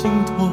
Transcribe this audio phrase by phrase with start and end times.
[0.00, 0.50] 心痛？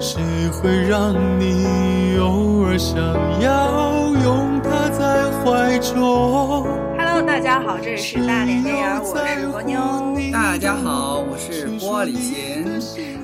[0.00, 2.98] 谁会让你偶尔想
[3.38, 6.64] 要拥他在怀中
[6.96, 10.32] ？Hello，大家好，这里是大连电影，我是蜗妞。
[10.32, 12.64] 大家好，我是玻璃心。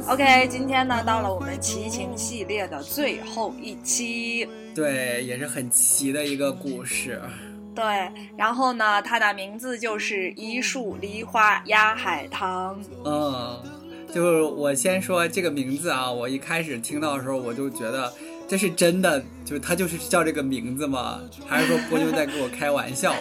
[0.07, 4.47] OK，今天呢，到了我们齐秦系列的最后一期。
[4.75, 7.19] 对，也是很奇的一个故事。
[7.75, 12.79] 对，然后呢，它的名字就是一树梨花压海棠。
[13.05, 13.59] 嗯，
[14.17, 18.11] 就是我先说这个名字啊，我一开始听到的时候，我就觉得
[18.49, 21.21] 这是真的，就是他就是叫这个名字吗？
[21.47, 23.15] 还是说波妞在跟我开玩笑？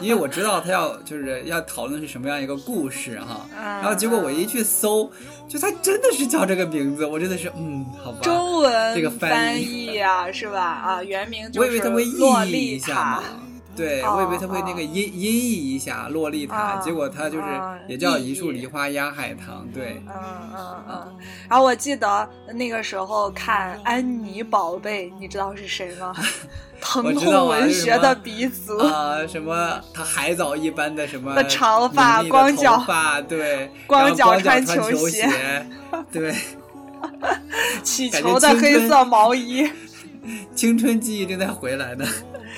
[0.00, 5.12] 因为我知道他要就是要讨论是什么样一个故事哈，然后结果我一去搜，
[5.50, 10.62] 就他真的是叫这个名字，我真的是嗯，好吧，中文这个翻译啊，是吧？
[10.62, 13.47] 啊，原名就是我以为他会译一丽塔下嘛。。
[13.78, 19.66] 对，哦我以为他会那个音音译一下洛丽塔，哦结果他就是哦也叫一树梨花压海棠。
[19.72, 21.16] 对，嗯嗯嗯，
[21.48, 26.12] 然后我记得那个时候看安妮宝贝，你知道是谁吗？
[26.80, 28.76] 疼痛文学的鼻祖。
[28.78, 35.66] 啊、什么他海藻一般的什么的长发光脚发，对，光脚穿穿球鞋鞋，
[36.12, 36.34] 对，
[37.82, 39.70] 气感觉球的黑色毛衣。
[40.54, 42.04] 青春记忆正在回来呢。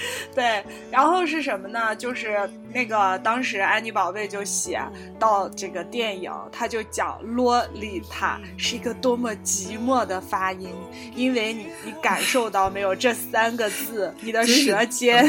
[0.35, 1.95] 对，然后是什么呢？
[1.97, 4.81] 就是那个当时安妮宝贝就写
[5.19, 10.71] 到这个电影，他就讲洛丽塔是一个多么寂寞的发音，
[11.15, 15.29] 因为你你感受到没有这三个字，你的舌尖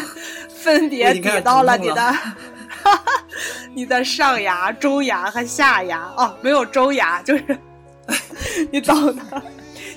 [0.50, 2.16] 分别抵到了你的。
[3.74, 7.58] 你的上牙、中牙和下牙哦，没有中牙，就是
[8.72, 9.42] 你懂的，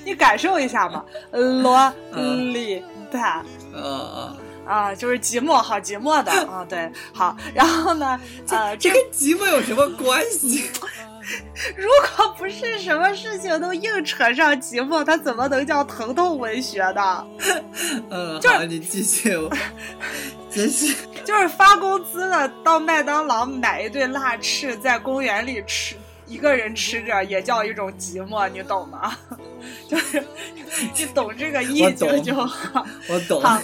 [0.05, 1.05] 你感受一下嘛。
[1.33, 1.93] 洛
[2.53, 4.37] 丽塔，呃，
[4.67, 10.65] 啊，就是寂寞，好寂寞的啊，对，好，然后呢，呃，这这跟寂寞有什么关系？
[11.75, 17.27] 如果不是什么事情都硬扯上寂寞，它怎么能叫疼痛文学呢？
[18.11, 19.35] 嗯， 好，你继续。
[19.35, 19.51] 我
[20.55, 20.95] 真是，
[21.25, 25.97] 就是发工资的到麦当劳买一对辣翅，在公园里吃，
[26.27, 29.17] 一个人吃着也叫一种寂寞，你懂吗？
[29.89, 30.23] 就是
[30.95, 32.87] 你懂这个意我境就好。
[33.09, 33.41] 我懂。
[33.41, 33.59] 好，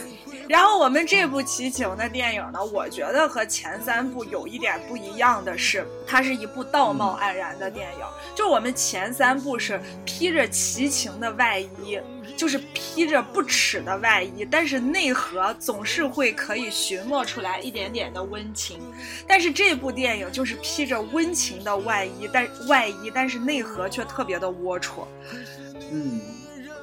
[0.50, 8.04] 然后我们这部齐秦的电影呢，我觉得和前三部有一点不一样的是，它是一部道貌岸然的电影。
[8.34, 12.00] 就我们前三部是披着齐秦的外衣，
[12.36, 18.80] 就是披着不耻的外衣，但是内核总是会可以寻摸出来一点点的温情。
[19.28, 25.04] 但是这部电影就是披着温情的外衣，但外衣，但是内核却特别的龌龊。
[25.92, 26.20] 嗯，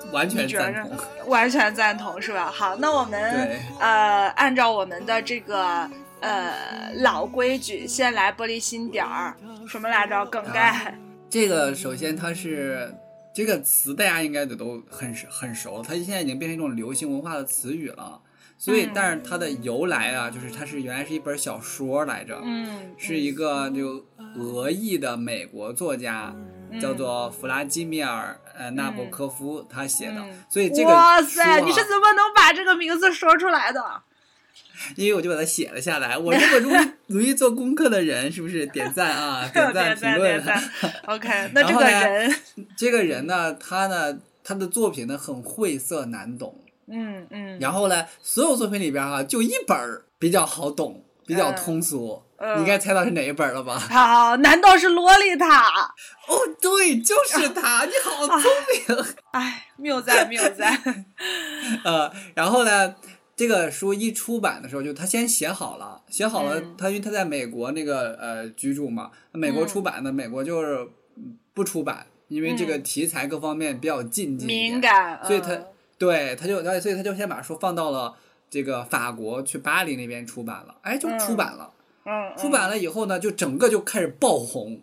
[0.14, 0.98] 完全赞同。
[1.28, 2.52] 完全赞同是吧？
[2.52, 5.90] 好，那我们呃按照我们的这个
[6.22, 9.36] 呃老规矩，先来玻璃心点儿，
[9.68, 10.26] 什么来着？
[10.28, 10.98] 梗概。
[11.30, 12.96] 这个首先它是
[13.34, 18.22] 这个词，大家应该都很很熟，它现在已经变成一种流行文化的词语了。
[18.60, 24.04] 所以嗯，但是它的由来啊，就是它是原来是一本小说来着，嗯，是一个就
[24.36, 26.34] 俄裔的美国作家，
[26.72, 30.20] 嗯叫做弗拉基米尔呃纳博科夫他写的。
[30.20, 33.82] 嗯所以这个哇塞，啊你是怎么能把这个名字说出来的？
[34.96, 36.18] 因为我就把它写了下来。
[36.18, 39.48] 我这么容易 容易做功课的人，是不是点赞啊？
[39.54, 40.46] 点赞点赞评论点。
[40.46, 40.94] 赞。
[41.06, 42.36] OK， 那这个人，
[42.76, 46.60] 这个人呢，他呢，他的作品呢很晦涩难懂。
[46.88, 52.22] 嗯嗯，然后呢，所有作品里边哈、就一本儿比较好懂，比较通俗。
[52.24, 53.80] 嗯你应该猜到是哪一本了吧？
[53.80, 55.70] 好，难道是洛丽塔？
[56.28, 59.06] 哦，对，就是他， 你好聪明。
[59.32, 61.06] 哎，谬赞谬赞。
[61.84, 62.96] 呃，然后呢，
[63.36, 75.66] 这个书一出版的时候，就他先写好了，写好了，嗯他因为他在美国那个呃居住嘛，美国嗯出版的，美国就是嗯不出版，因为这个题材各方面比较禁忌敏感，所以他嗯
[75.98, 78.14] 对他就，所以他就先把书放到了
[78.50, 81.72] 这个法国去巴黎那边出版了，哎，就出版了。
[82.08, 84.82] 嗯出版了以后呢，就整个就开始爆红，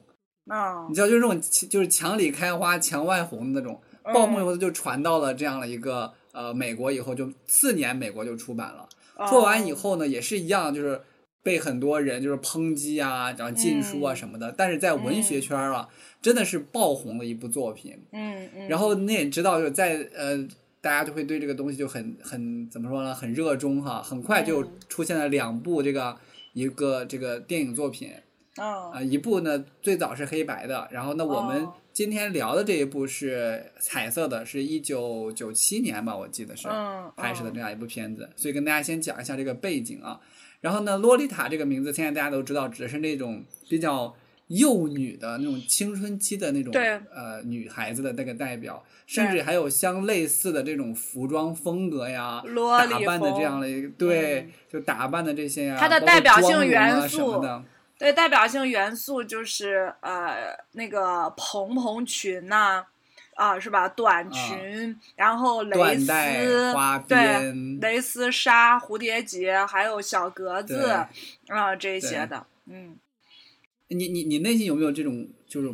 [0.52, 1.40] 嗯你知道，就是这种
[1.70, 3.80] 就是墙里开花墙外红的那种
[4.12, 8.88] 爆红以后，就传到了这样的一个呃美国以后，就次年美国就出版了。
[8.90, 11.00] 嗯做完以后呢，也是一样，就是
[11.40, 14.52] 被很多人就是抨击啊，然后禁书啊嗯什么的。
[14.56, 15.88] 但是在文学圈啊，
[16.20, 17.96] 真的是爆红的一部作品。
[18.10, 20.36] 嗯嗯，然后你也知道，就是在呃，
[20.80, 24.02] 大家就会对这个东西就很很怎么说呢，很热衷哈。
[24.02, 26.16] 很快就嗯出现了两部这个
[26.54, 28.10] 一个这个电影作品
[28.56, 31.74] 嗯啊、一部呢最早是黑白的，然后呢我们哦。
[31.92, 40.20] 今天聊的这一部是彩色的，是一九九七年吧，我记得是嗯拍摄的这样一部片子，所以跟大家先讲一下这个背景啊。
[40.60, 44.14] 然后呢，洛丽塔这个名字现在大家都知道，指的是那种比较
[44.48, 47.00] 幼女的那种青春期的那种对。
[47.14, 52.42] 呃女孩子的那个代表，甚至还有相类似的这种服装风格呀，
[52.90, 57.62] 打扮的这样的一个对，就打扮的这些呀，它的代表性元素的，
[57.98, 62.84] 对，代表性元素就是呃那个蓬蓬裙呐、
[63.34, 63.88] 啊，是吧？
[63.88, 70.90] 短裙，然后蕾丝、花对，蕾丝纱、蝴蝶结，还有小格子
[71.48, 72.96] 啊这些的，嗯。
[73.88, 75.68] 你你你内心有没有这种就是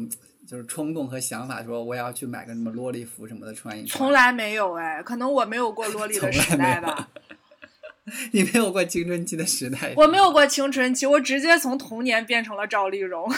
[0.46, 3.98] 就是冲动和想法，说我要去买个什么洛丽服什么的穿一穿？
[3.98, 7.08] 从来没有哎，可能我没有过洛丽的时代吧。
[8.32, 13.32] 你没有过青春期的时代，我没有过青春期，我直接从童年变成了赵丽蓉。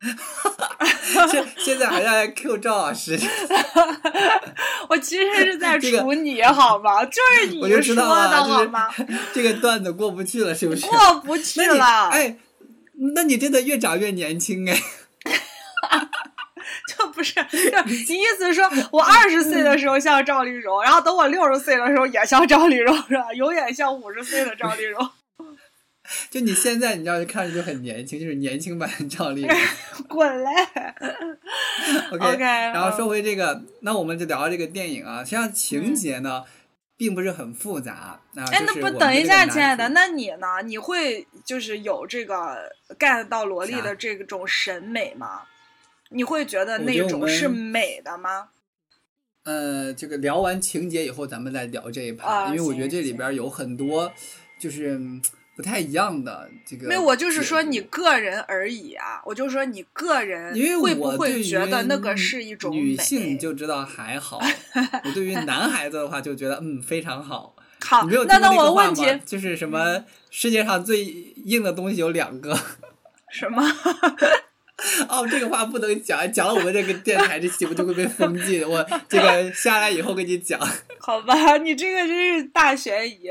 [1.30, 3.18] 现现在还在 Q 赵老师，
[4.88, 7.04] 我其实是在这个处你好吗？
[7.04, 8.88] 就是你我就说的好吗？
[8.96, 10.86] 就是这个段子过不去了，是不是？
[10.86, 12.36] 过不去了，哎，
[13.14, 14.78] 那你真的越长越年轻哎。
[16.88, 23.32] 就不是，就你意思是说我二十岁的时候像赵丽蓉，然后等我六十岁的时候也像赵丽蓉，是吧？
[23.34, 25.10] 永远像五十岁的赵丽蓉。
[26.30, 29.56] 就你现在，你知道，就看着就很年轻，就是年轻版赵丽蓉。
[30.08, 30.50] 滚嘞
[32.12, 35.24] OK，, 然后说嗯回这个，那我们就聊聊这个电影啊。
[35.24, 36.44] 实际上情节呢，
[37.04, 38.18] 并不是很复杂。
[38.34, 40.46] 啊，哎，那不等一下，亲爱的，那你呢？
[40.64, 45.42] 你会就是有这个 get 到萝莉的这种审美吗？
[46.08, 48.48] 你会觉得那种是美的吗？
[49.44, 54.10] 呃，这个聊完情节以后，咱们再聊这一趴，啊因为我觉得这里边有很多
[54.58, 55.20] 就是嗯
[55.56, 56.88] 不太一样的这个。
[56.88, 63.02] 没有，我就是说你，个人而已啊，我就说你个人因为会不会觉得那个是一种女美？
[63.02, 64.40] 性就知道还好，
[65.04, 67.54] 我对于男孩子的话就觉得嗯非常好。
[67.80, 69.20] 好你没有，那那听过个话我问题吗？
[69.26, 72.58] 就是什么世界上最硬的东西有两个。
[73.30, 73.62] 什么？
[75.08, 78.62] 哦，这个话不能讲，讲了我们这个电台这节目就会被封禁。
[78.68, 80.60] 我这个下来以后跟你讲。
[80.98, 83.28] 好吧，你这个真是大悬疑。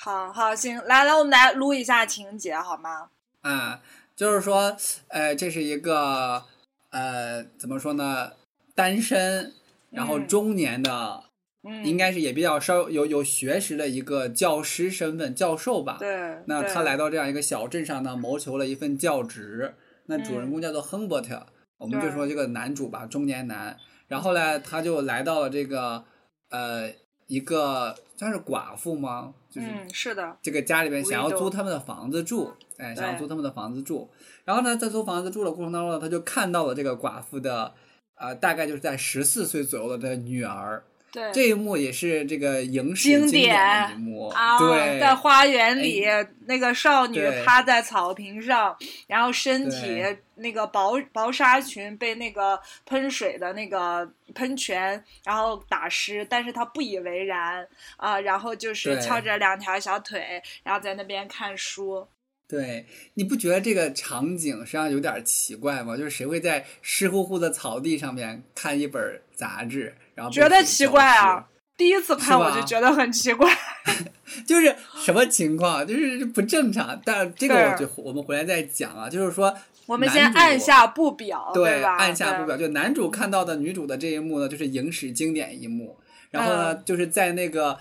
[0.00, 3.10] 好好行，来来，我们来撸一下情节好吗？
[3.40, 3.82] 啊，
[4.14, 4.76] 就是说，
[5.08, 6.44] 呃，这是一个
[6.90, 8.34] 呃，怎么说呢，
[8.76, 9.52] 单身，
[9.90, 11.24] 然后嗯中年的，
[11.64, 15.96] 嗯，应该是也比较稍有有学识的一个教师身份，教授吧。
[15.98, 16.38] 对。
[16.46, 19.74] 那他来到这样一个小镇上呢，谋求了一份教职。
[20.06, 21.44] 那主人公叫做亨伯特，
[21.78, 23.76] 我们就说这个男主吧，中年男。
[24.06, 26.04] 然后呢，他就来到了这个
[26.50, 26.92] 呃
[27.26, 29.32] 一个算是寡妇吗？
[29.48, 34.10] 就是嗯，是的，这个家里边想要租他们的房子住，哎，想要租他们的房子住。
[34.44, 37.72] 然后呢，在租房子住的过程当中呢，他就看到了这个寡妇的，
[38.16, 40.82] 呃，大概就是在十四岁左右的这个女儿。
[41.12, 41.32] 对。
[41.32, 46.04] 这一幕也是这个影史经典一幕，啊，对，在花园里，
[46.46, 48.76] 那个少女趴在草坪上，
[49.06, 62.06] 然后身体对那个薄薄纱裙被那个喷水的那个喷泉，然后打湿，但是他不以为然啊、然后就是翘着两条小腿，然后在那边看书。
[62.48, 65.96] 对，你不觉得这个场景实际上有点奇怪吗？
[65.96, 71.46] 就是谁会在湿乎乎的草地上面看一本杂志，然后觉得奇怪啊！
[71.76, 73.54] 第一次看我就觉得很奇怪。
[74.46, 74.74] 就是
[75.04, 75.86] 什么情况？
[75.86, 76.98] 就是不正常。
[77.04, 79.54] 但这个我就我们回来再讲啊，就是说
[79.88, 81.96] 我们先按下不表，对，吧？
[81.96, 82.58] 按下不表。
[82.58, 85.96] 就男主看到的女主的这一幕呢，就是影史经典一幕。
[86.30, 87.78] 然后呢，嗯就是在那个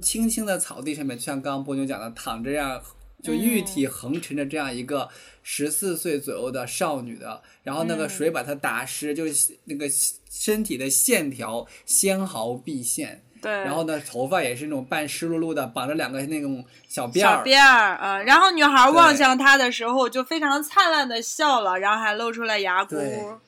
[0.00, 2.80] 青青的草地上面，就像刚刚波妞讲的，躺着这样，
[3.24, 5.08] 就玉体嗯横陈着这样一个
[5.42, 9.86] 十四岁左右的少女的，然后那个嗯水把她打湿，就是那个
[10.30, 13.24] 身体的线条纤毫毕现。
[13.40, 17.38] 对，然后呢，头发也是那种半湿漉漉的，绑着两个那种小辫儿。
[17.38, 23.38] 小辫儿啊、然后女孩望向他的时候就非常灿烂的笑了，然后还露出了牙对箍。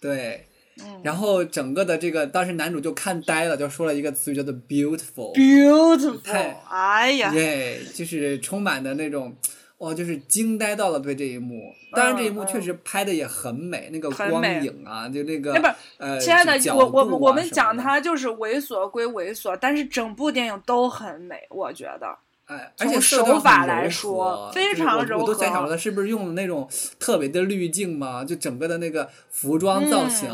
[0.00, 0.46] 对，
[0.80, 5.34] 嗯然后整个的这个，当时男主就看呆了，就说了一个词语叫做 “beautiful”。
[5.34, 9.36] ，beautiful，太哎呀，对，就是充满的那种，
[9.78, 11.72] 哇，就是惊呆到了对这一幕。
[11.92, 22.18] 当然，这一幕确实拍的也很美，那个光影啊，就那个那不是呃，亲爱的，角我我我们讲它就是猥琐归猥琐，但是整部电影都很美，我觉得。
[22.46, 26.66] 哎，而且手法来说非常柔和我都在想和说，他是不是用的那种
[26.98, 28.24] 特别的滤镜嘛？
[28.24, 30.30] 就整个的那个服装造型，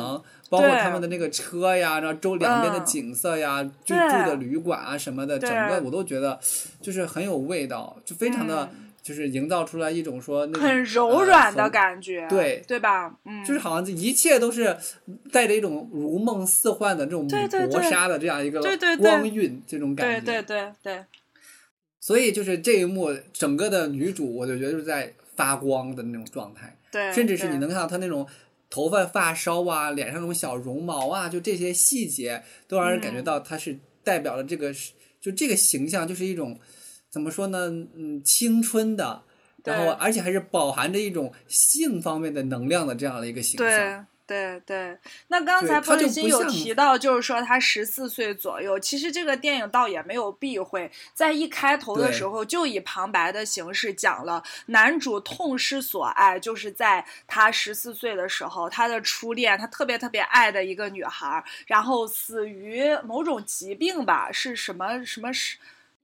[0.48, 6.38] 包括他们的那个车呀，然后周两边的嗯景色呀，居对住的旅馆啊什么的，整个我都觉得
[6.80, 13.14] 就是很有味道，就非常的嗯就是营造出来一种说很柔呃软的感觉，对对吧？
[13.26, 14.74] 嗯，就是好像这一切都是
[15.30, 18.62] 带着一种如梦似幻的这种对对对磨砂的这样一个
[18.98, 20.20] 光晕这种感觉。
[20.24, 21.04] 对对对对，
[22.00, 28.26] 所以就是这一幕，整个的女主我就觉得就是在发光的那种状态，对，甚至是你能看到她那种
[28.70, 36.58] 头发发梢啊，脸上那种小绒毛啊，就这些细节都让人感觉嗯到她是代表了这个是就这个形象就是一种
[37.14, 37.68] 怎么说呢？
[37.94, 39.22] 嗯，青春的。
[39.62, 43.68] 然后，而且还是饱含着一种性方面的能量的这样的一个形象。
[43.68, 48.80] 对对对，那刚才它就不玻璃心有提到，就是说他十四岁左右。
[48.80, 65.56] 其实这个电影倒也没有避讳，在一开头的时候就以旁白的形式讲了男主痛失所爱，就是在他十四岁的时候，他的初恋，他特别特别爱的一个女孩，然后死于某种疾病吧，是什么什么是。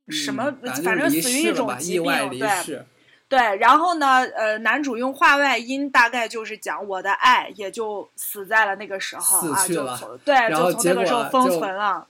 [0.09, 2.85] 什么嗯，反正死于一种疾病，对，
[3.29, 12.07] 对，然后呢，呃，男主用话外音，大概就是讲我的爱也就死在了那个时候啊，就死去了从对，就从那个时候封存了。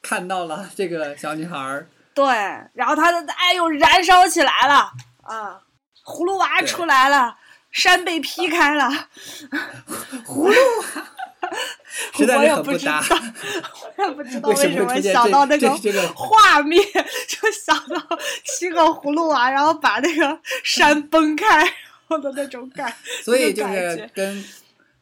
[0.00, 2.26] 看到了这个小女孩儿，对，
[2.74, 4.92] 然后她的爱又燃烧起来了
[5.22, 5.60] 啊，
[6.04, 7.36] 葫芦娃出来了，
[7.72, 8.88] 山被劈开了，
[10.24, 11.06] 葫芦娃，
[12.14, 13.00] 实在很不搭。
[13.00, 13.16] 道，
[13.96, 15.70] 我也不知道为什么想到那个
[16.14, 16.82] 画面，
[17.28, 18.00] 就想到
[18.44, 21.70] 七个葫芦娃，然后把那个山 崩开，然
[22.08, 22.92] 后的那种感。
[23.22, 24.44] 所以就是跟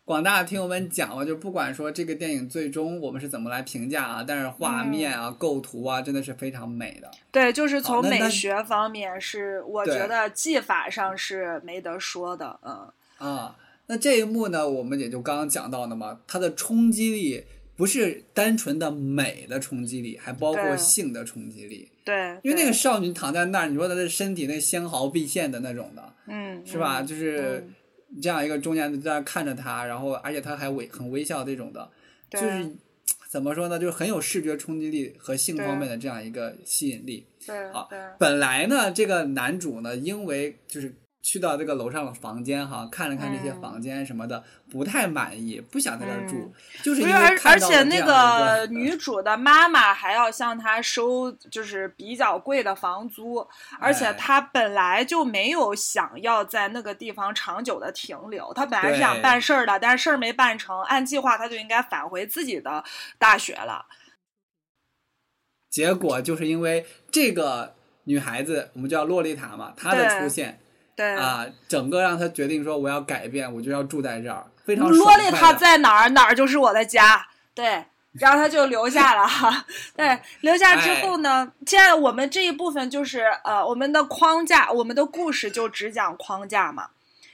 [0.05, 7.11] 广大的听友们讲嘛，就不管说这个电影最终我们是怎么来评价啊，但是画嗯面啊、构图啊，真的是非常美的。
[7.33, 17.45] 对，就是从美学方面是，我觉得技法上是没得说的，嗯，啊，那这一幕呢，我们也就刚刚讲到的嘛，它的冲击力
[17.77, 21.91] 不是单纯的美的冲击力，还包括性的冲击力。
[22.05, 27.01] 对，因为那个少女躺在那儿，你说她的身体那纤毫毕现的那种的，嗯是吧？
[27.01, 27.75] 嗯就是嗯
[28.23, 31.91] 这样一个中年人在那看着她，然后而且她还微很微笑这种的，
[32.31, 32.77] 就是
[33.29, 33.79] 怎么说呢？
[33.79, 37.27] 就是很有视觉冲击力和性方面的这样一个吸引力。
[37.73, 43.61] 好对对本来呢，这个男主呢，因为就是去到这个楼上的房间哈，看了看这些嗯。
[43.63, 46.53] 房间什么的，不太满意，不想在这儿住，嗯
[46.83, 53.37] 就是，而因为看而且那个 女主的妈妈还要向她收，就是比较贵的房租，
[53.81, 54.13] 而且哎。
[54.13, 62.85] 她本来就没有想要在那个地方长久的停留，她本来是想办事儿的，但是事儿没办成，按计划她就应该返回自己的
[63.19, 63.87] 大学了。
[65.71, 70.61] 结果就是因为这个女孩子，我们叫洛丽塔嘛，她的出现
[70.97, 77.27] 对，啊，整个让他决定说我要改变，我就要住在这儿，非常洛爽快丽塔的在哪儿，哪儿就是我的家。
[77.55, 79.65] 对，然后他就留下了哈。
[79.97, 86.89] 对，留下之后呢，现在我们这一部分就是呃，我们的框架，我们的故事就只讲框架嘛，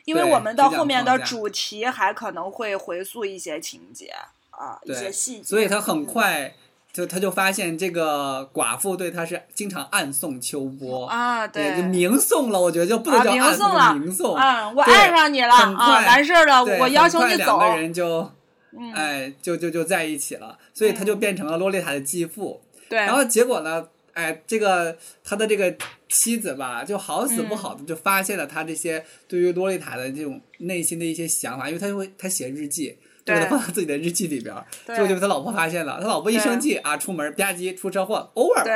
[0.05, 4.15] 因为我们的后面的主题还可能会回溯一些情节
[4.51, 5.45] 啊，一些，细节。
[5.45, 6.55] 所以他很嗯快
[6.93, 11.07] 就他就发现这个寡妇对他是经常暗送秋波。
[11.07, 14.37] 啊，对，就明送了，我觉得就不能啊叫暗送，了明送。
[14.37, 17.75] 嗯，我爱上你了啊，很快完事儿了，我要求你走两。
[17.75, 18.33] 个人就，
[18.77, 22.61] 嗯，哎，就就就在一起了，所以他就变成了洛丽塔的继父。
[22.89, 25.73] 对，然后结果呢，哎，这个他的这个
[26.09, 32.99] 妻子吧，就好死不好的就发现了他这些对于洛丽塔的这种内心的一些想法，因为他会他写日记。
[33.31, 35.99] 就给他放到自己的日记里边儿，对结果就被他老婆发现了。
[36.01, 38.73] 他老婆一生气啊，出门吧唧出车祸，over 对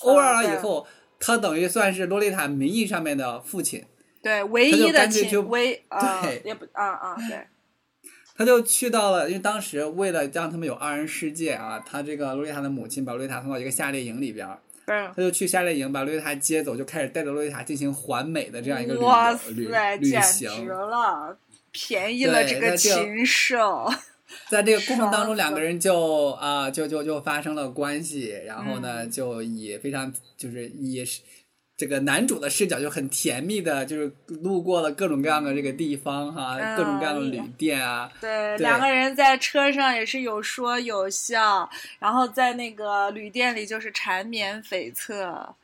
[0.00, 0.86] over 了以后，
[1.18, 3.84] 他等于算是洛丽塔名义上面的父亲。
[4.22, 7.46] 对，唯一的亲唯啊对也不啊啊对，
[8.36, 14.58] 他就去到了，因为当时为了让他们有二人世界啊，他这个洛丽塔的母亲把洛丽塔送到一个夏令营里边儿。
[14.84, 19.68] 他就去夏令营把洛丽塔接走，就开始带着洛丽塔进行环美的这样一个旅，
[20.00, 20.68] 旅行。
[20.68, 21.34] 了，
[21.72, 23.90] 便宜了这个禽兽。
[24.48, 31.04] 在这个过程当中，两个人就啊、就就就发生了关系，然后嗯呢，就以非常就是以
[31.76, 45.54] 这个男主的视角就很甜蜜的，就是路过了各种各样的这个地方哈，嗯各种各样的旅店啊，对，对两个人在车上也是有说有笑，然后在那个旅店里就是缠绵悱恻。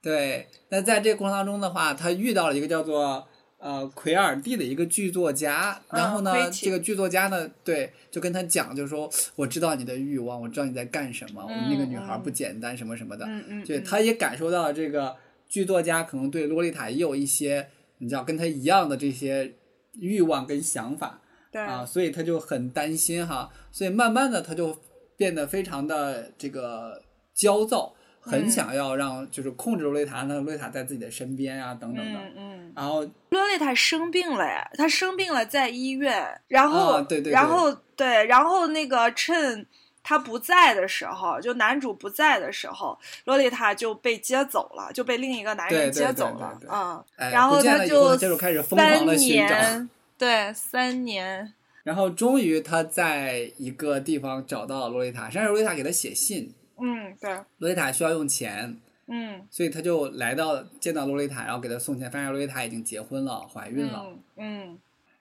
[0.00, 3.26] 对，那在这个过程当中的话，他遇到了一个叫做
[3.62, 13.24] 呃奎尔蒂的一个剧作家，然后呢，嗯这个剧作家呢，对，就跟他讲，就是说我知道你的欲望，我知道你在干什么，我们那个女孩不简单，什么什么的，
[13.64, 13.84] 对，嗯。
[13.84, 15.14] 他也感受到了这个
[15.48, 19.54] 剧作家可能对洛丽塔也有一些你知道跟他一样的这些
[20.00, 21.20] 欲望跟想法
[21.52, 21.62] 对。
[21.62, 24.76] 啊，所以他就很担心哈，所以慢慢的他就
[25.16, 27.00] 变得非常的这个
[27.34, 32.20] 焦躁，很想要让就是控制洛丽塔，让洛丽塔在自己的身边啊，等等的。
[32.20, 33.00] 嗯嗯，然后
[33.30, 37.32] 洛丽塔生病了呀，她生病了，在医院，然后、啊对对对。
[37.32, 39.66] 然后对，然后那个趁
[40.04, 51.52] 他不在的时候，就男主不在的时候，洛丽塔就被接走了，就被另一个男人接走了嗯，哎然后他就了以后他接着开始疯狂三的寻找，年，对，三年，
[51.82, 56.52] 然后终于他在一个地方找到了洛丽塔，实际上是洛丽塔给他写信，
[56.82, 64.78] 嗯，对，洛丽塔需要用钱，嗯所以他就来到见到洛丽塔，然后给她送钱，发现洛丽塔已经结婚了，怀孕了，嗯嗯。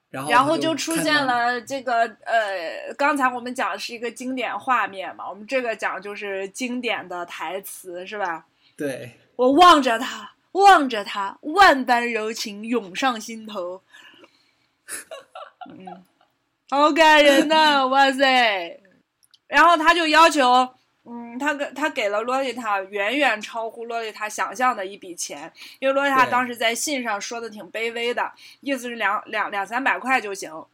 [0.10, 8.46] 然后然后就出现了这个呃，刚才我们讲的是一个经典画面嘛，我们这个讲就是经典的台词是吧？
[8.76, 13.82] 对，我望着他，望着他，万般柔情涌上心头。
[15.70, 16.04] 嗯，
[16.70, 18.82] 好感人呐、哇塞！
[19.48, 30.66] 然后他就要求，嗯，他给他给了洛丽塔远远超乎洛丽塔想象的一笔钱，因为洛丽塔当时在信上说的挺卑微的，意思是两两两三百块就行。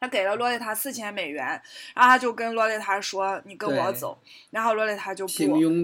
[0.00, 1.44] 他给了洛丽塔四千美元，
[1.92, 4.16] 然后他就跟洛丽塔说：“你跟我走。”
[4.50, 5.32] 然后洛丽塔就不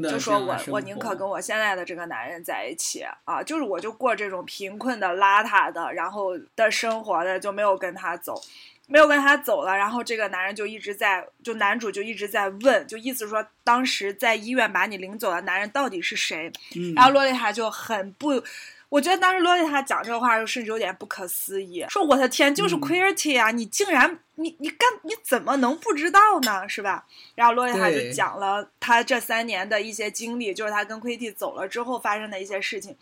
[0.09, 8.41] 就说我我宁可跟我现在的这个男人在一起啊，就是我就过这种贫困的、邋遢的，然后的生活的，就没有跟他走，
[8.87, 9.76] 没有跟他走了。
[9.76, 16.50] 然后这个男人就一直在，就男主就一直在问，就意思说当时在医院把你领走的男人到底是谁？
[16.76, 18.43] 嗯，然后洛丽塔就很不。
[18.91, 23.50] 我觉得当时洛丽塔讲这个话的时候，甚至有点不可思议，说：“我的天，就是嗯 Queerty 啊！
[23.50, 26.69] 你竟然，你你干，你怎么能不知道呢？
[26.69, 32.97] 是吧？”然后洛丽塔就讲了她这三年的一些经历，就是她跟 Queerty 走了之后发生的一些事情。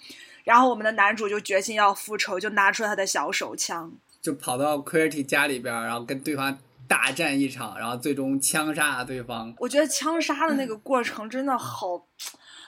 [0.45, 3.93] 然后我们的男主就决心要复仇，就拿出他的小手枪。
[4.23, 9.53] 就跑到 Queerty 家里边儿，然后跟对方大战一场，然后最终枪杀了对方。
[9.59, 12.07] 我觉得枪杀的那个过程真的好，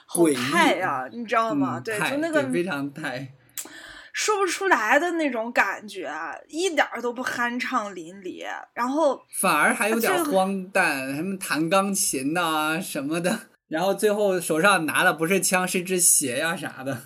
[0.05, 1.77] 好太呀、你知道吗？
[1.79, 3.31] 嗯，对，就那个对非常太，
[4.11, 6.11] 说不出来的那种感觉，
[6.49, 8.45] 一点儿都不酣畅淋漓。
[8.73, 17.03] 然后，反而还有点这个荒诞，什么弹钢琴呐、什么的，然后最后手上拿的不是枪，是只鞋呀、啥的。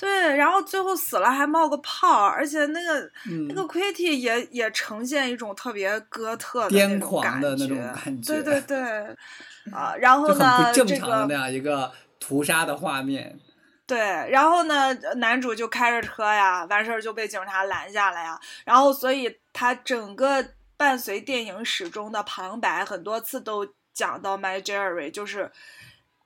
[0.00, 8.80] 对，然后最后死了还冒个泡，而且那个、嗯那个 Quitty 也也呈现一种特别哥特的癫狂的那种感觉对对对，
[9.70, 13.38] 啊，然后呢，不正这个常的那样一个屠杀的画面。
[13.86, 13.98] 对，
[14.30, 20.42] 然后呢，男主就开着车呀，完事儿就被警察拦下来呀，然后所以他整个
[20.78, 25.52] 伴随电影始终的旁白很多次都讲到 My Jerry，就是。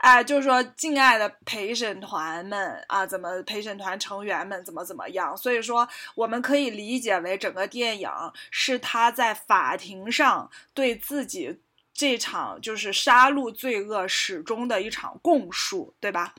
[0.04, 5.34] 哎，就是说，敬爱的陪审团们啊，怎么陪审团成员们怎么怎么样？
[5.34, 8.10] 所以说，我们可以理解为整个电影
[8.50, 11.58] 是他在法庭上对自己
[11.94, 16.34] 这场就是杀戮罪恶始终的一场供述，对吧？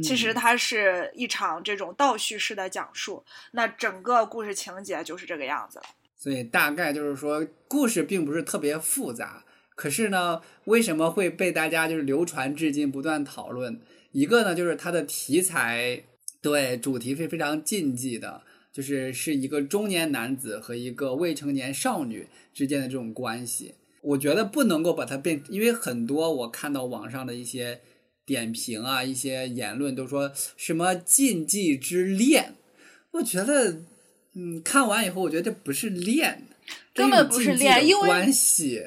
[0.00, 5.84] 其实嗯它是一场这种倒叙式的讲述，那整个故事情节就是这个样子了。
[6.16, 9.42] 所以大概就是说，故事并不是特别复杂，
[9.74, 13.80] 可是呢，为什么会被大家就是流传至今，不断讨论？
[14.12, 16.04] 一个呢，就是它的题材
[16.40, 23.74] 对主题是非常禁忌的，就是是一个中年男子和一个未成年少女之间的这种关系。
[24.02, 27.80] 我觉得不能够把它变，因为很多我看到网上的一些
[28.26, 32.54] 点评啊，一些言论都说什么禁忌之恋，
[33.12, 33.80] 我觉得，
[34.34, 36.46] 嗯，看完以后我觉得这不是恋，
[36.94, 38.82] 根本不是恋因为关系，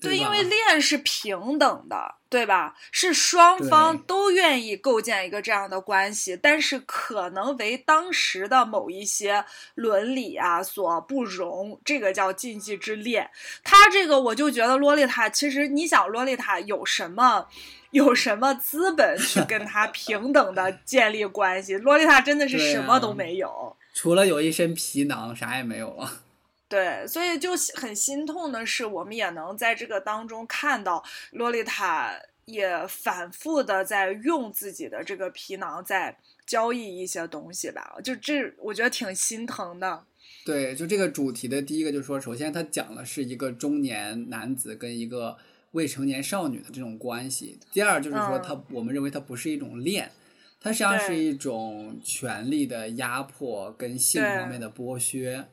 [0.00, 2.74] 对，因为恋是平等的，对吧？
[2.92, 13.28] 是双方都愿意构建一个这样的关系，但是可能为当时的某一些伦理啊所不容，这个叫禁忌之恋。
[13.64, 17.46] 他这个我就觉得洛丽塔，其实你想洛丽塔有什么？
[17.90, 21.74] 有什么资本去跟他 平等的建立关系？
[21.78, 23.74] 洛丽塔真的是什么都啊没有。
[23.94, 26.12] 除了有一身皮囊，啥也没有了。
[26.68, 32.12] 对，所以就很心痛的是，我们也能在这个当中看到洛丽塔
[32.44, 40.04] 也反复的在用自己的这个皮囊在交易一些东西吧，就这我觉得挺心疼的。
[40.44, 45.38] 对，就这个主题的第一个就是说，首先他讲的是一个中年男子跟一个
[45.72, 47.58] 未成年少女的这种关系。
[47.72, 50.10] 第二就是说嗯他，我们认为它不是一种恋，
[50.60, 55.48] 它实际上是一种权力的压迫跟性方面的剥削。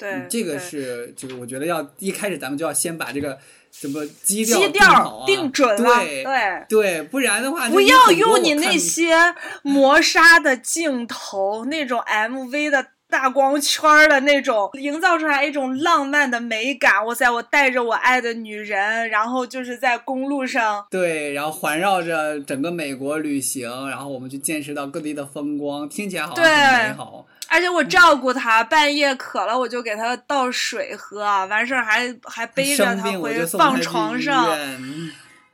[0.00, 3.38] 对，嗯这个是就是我觉得要一开始咱们就要先把这个
[3.70, 6.64] 什么基调定基调定准了，对对。
[6.68, 9.14] 对，不然的话不要用你那些
[9.62, 17.04] 磨砂的镜头，那种 MV 的大光圈儿的那种，营造出来一种浪漫的美感。
[17.04, 27.26] 哇塞，我带着我爱的女人，然后就是在公路上，对，然后环绕着整个美国旅行，然后我们去见识到各地的风光，听起来好像很美好。
[27.50, 34.56] 而且我照顾他，半夜渴了我就给他倒水喝，完事儿还还背着他回放床上。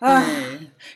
[0.00, 0.22] 唉，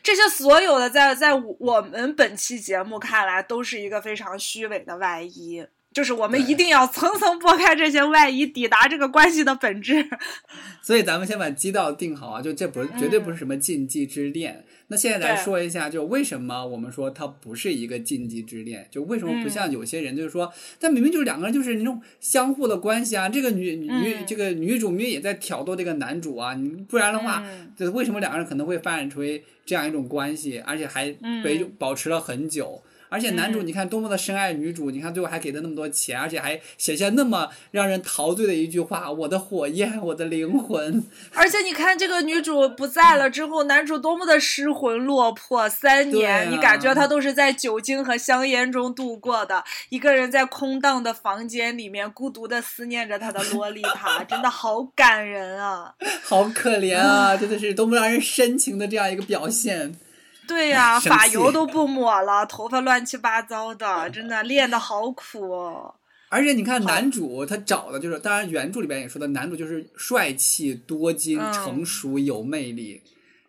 [0.03, 5.65] 这些所有的在在我们本期节目看来都是一个非常虚伪的外衣。
[5.93, 10.07] 就是我们一定要层层剥开这些外衣，抵达这个关系的本质。
[10.81, 14.63] 所以咱们先把基调定好啊，就这不是绝对不是什么禁忌之恋。
[14.87, 18.87] 那现在来说一下，就为什么我们说它不是一个禁忌之恋？
[18.91, 23.29] 就为什么不像有些人就是说，但明明就是两个人就是那种相互的关系啊。
[23.29, 27.45] 这个女女这个女主明明也在挑逗这个男主啊，你不然的话，
[27.77, 29.21] 就为什么两个人可能会发展出
[29.65, 31.09] 这样一种关系，而且还
[31.43, 32.81] 被保持了很久？
[33.11, 41.03] 而且男主，你看多么的深爱女主，你看最后还给她那么多钱，而且还写下那么让人陶醉的一句话：“我的火焰，我的灵魂。
[41.35, 55.93] ”而且你看这个女主不在了之后，男主多么的失魂落魄，三年你感觉他都是在酒精和香烟中度过的，一个人在空荡的房间里面孤独的思念着他的洛丽塔，真的好感人啊！
[56.23, 59.95] 好可怜啊，真的是多么让人深情的这样一个表现。
[60.47, 65.95] 对呀，发油都不抹了，头发乱七八糟的，真的练的好苦哦。
[66.29, 73.01] 而且你看，男主他找的就是，当然原著里边也说的，男主就是帅气、多金、成熟、有魅力，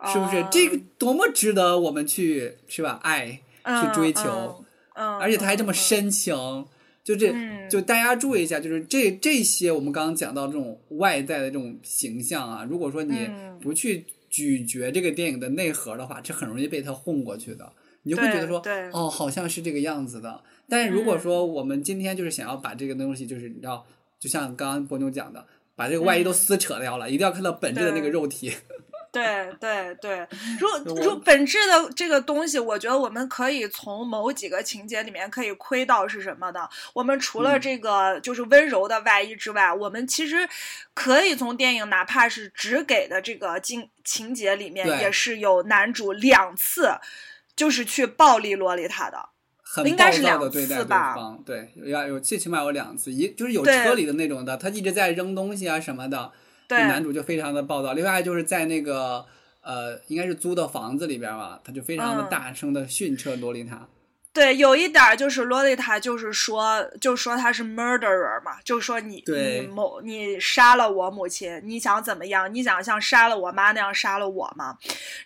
[0.05, 0.45] 是不是？
[0.51, 2.99] 这个多么值得我们去是吧？
[3.03, 4.63] 爱去追求，
[4.95, 6.35] 嗯，而且他还这么深情，
[7.03, 7.33] 就这
[7.69, 13.29] 就大家注意一下，就是这这些我们刚刚讲到这种外在的这种形象啊，如果说你
[13.61, 14.05] 不去。
[14.33, 17.71] 咀嚼这个电影的内核的话，这很容易被他混过去的。
[18.01, 18.59] 你就会觉得说，
[18.91, 20.43] 哦，好像是这个样子的。
[20.67, 23.85] 但是如果说我们今天就是想要把这个东西，就是你知道，
[24.19, 28.51] 就像刚刚波妞讲的，把这个外衣都撕扯掉了，一定要看到本质的那个肉体。
[29.13, 30.27] 对对对，
[30.59, 36.67] 如如本质的这个东西，我觉得我们可以从某几个情节里面可以窥到是什么的。
[36.93, 40.49] 我们除了这个就是温柔的外衣之外，我们其实
[40.95, 46.89] 可以从电影哪怕是只给的这个情情节里面，也是有男主两次
[47.55, 49.29] 就是去暴力洛丽塔的，
[49.85, 51.15] 应该是两次吧？
[51.45, 56.31] 对，要有最起码有两次，一就是有车里的那种的，他一直在扔东西啊什么的。
[56.69, 59.25] 男主就非常的暴躁，另外就是在那个
[59.61, 63.87] 呃，应该是租的房子里边吧，他就非常的大声的训斥洛丽塔。
[64.33, 72.51] 对，有一点就是洛丽塔就是说，就说他是 murderer 嘛，就说你你某你杀了我母亲，你想怎么样？
[72.51, 74.75] 你想像杀了我妈那样杀了我吗？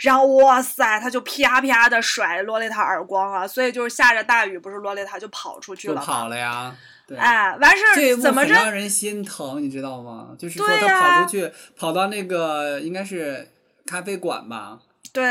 [0.01, 3.47] 然后哇塞，他就啪啪的甩洛丽塔耳光啊！
[3.47, 6.75] 所以就是下着大雨，不是洛丽塔就跑出去了，跑了呀。
[7.15, 8.53] 哎，完事儿怎么着？
[8.53, 10.35] 让人心疼，你知道吗？
[10.37, 13.47] 就是说他跑出去，跑到那个应该是
[13.85, 14.79] 咖啡馆吧。
[15.13, 15.23] 对。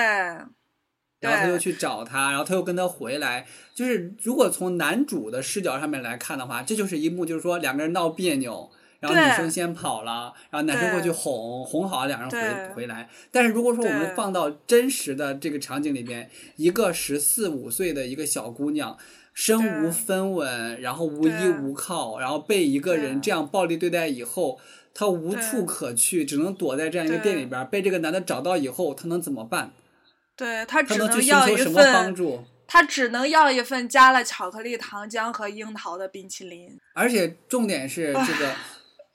[1.20, 3.46] 然后他又去找他，然后他又跟他回来。
[3.74, 13.08] 就是如果从男主的视角上面来看的话，这就是一幕，就是说两个人闹别扭，然后女生先跑了，然后男生过去哄哄好，两人回回来。
[13.30, 18.96] 但是如果说我们放到真实的这个场景里边，一个十四五岁的一个小姑娘。
[19.36, 24.58] 身无分文，然后无依无靠，然后被一个人这样暴力对待以后，
[24.94, 27.66] 他无处可去，只能躲在这样一个店里边。
[27.66, 29.72] 被这个男的找到以后，他能怎么办？
[30.34, 32.14] 对他只能要一份，
[32.66, 36.74] 他只能要一份加了巧克力、糖浆和樱桃的冰淇淋。
[36.94, 38.54] 而且重点是这个，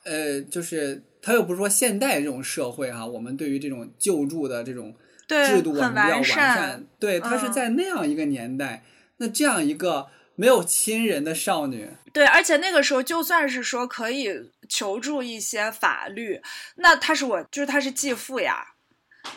[0.03, 4.93] 呃，就是他又不是说现代这种社会哈，我们对于这种救助的这种
[5.27, 6.85] 制度啊比较完善。
[6.99, 8.83] 对他是在那样一个年代。
[9.21, 14.31] 那这样一个没有亲人的少女，对，而且那个时候就算是说可以
[14.67, 16.41] 求助一些法律，
[16.77, 18.73] 那他是我，就是他是继父呀，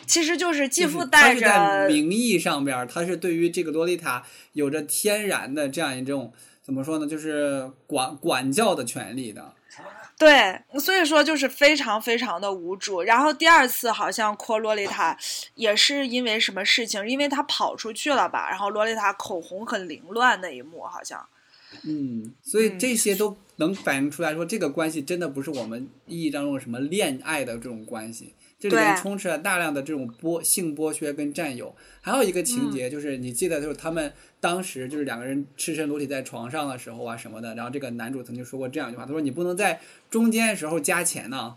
[0.07, 9.53] 其实就是继父带着名义上边，他是对于这个洛丽塔有着天然的这样一种怎么说呢，就是管管教的权利的。
[10.17, 13.01] 对，所以说就是非常非常的无助。
[13.01, 15.17] 然后第二次好像扩洛丽塔，
[15.55, 17.05] 也是因为什么事情？
[17.05, 18.49] 因为她跑出去了吧？
[18.49, 21.27] 然后洛丽塔口红很凌乱那一幕，好像。
[21.83, 28.33] 嗯，所以这些都能反映出来说，这个关系真的不是我们意义当中的什么恋爱的这种关系。
[28.57, 41.55] 这里面充斥了大量的这种剥性剥削跟占有，还有一个情节就是你记得就是他们当时就是两个人赤身裸体在床上的时候啊什么的，然后这个男主曾经说过这样一句话，他说你不能在中间的时候加钱呢。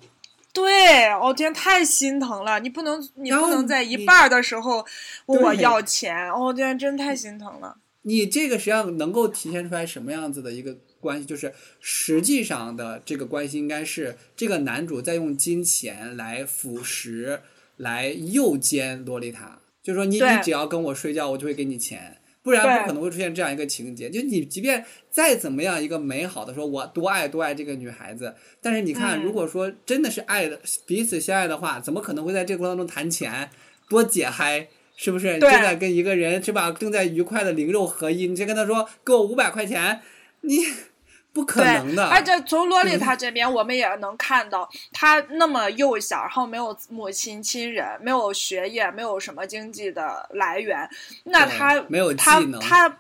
[0.53, 4.85] 对，哦天，太心疼了，你不能你不能在一半的时候
[5.27, 7.77] 问我要钱，哦天，真太心疼了。
[8.03, 11.25] 你这个实际上能够体现出来什么样子的一个关系？
[11.25, 17.41] 就是实际上的这个关系应该是这个男主在用金钱来腐蚀、
[17.77, 22.17] 来诱奸洛丽塔，就是说你你只要跟我睡觉，我就会给你钱。
[22.41, 24.09] 不然不可能会出现这样一个情节。
[24.09, 33.51] 就你即便再怎么样一个美好的说，我多爱多爱这个女孩子，但是你看，嗯如果说真的是爱的彼此相爱的话，怎么可能会在这个过程当中谈钱，
[33.91, 34.69] 多解嗨？
[34.97, 35.35] 是不是？
[35.35, 40.01] 你对正在跟一个人是吧，正在愉快的灵肉合一，你先跟他说给我五百块钱，
[40.41, 40.65] 你
[41.33, 42.07] 不可对能的。
[42.07, 50.89] 而且从洛丽塔这边，我们也能看到，她那么幼小，然后没有母亲亲人，没有学业，没有什么经济的来源，
[51.25, 52.99] 那她没有她技能她。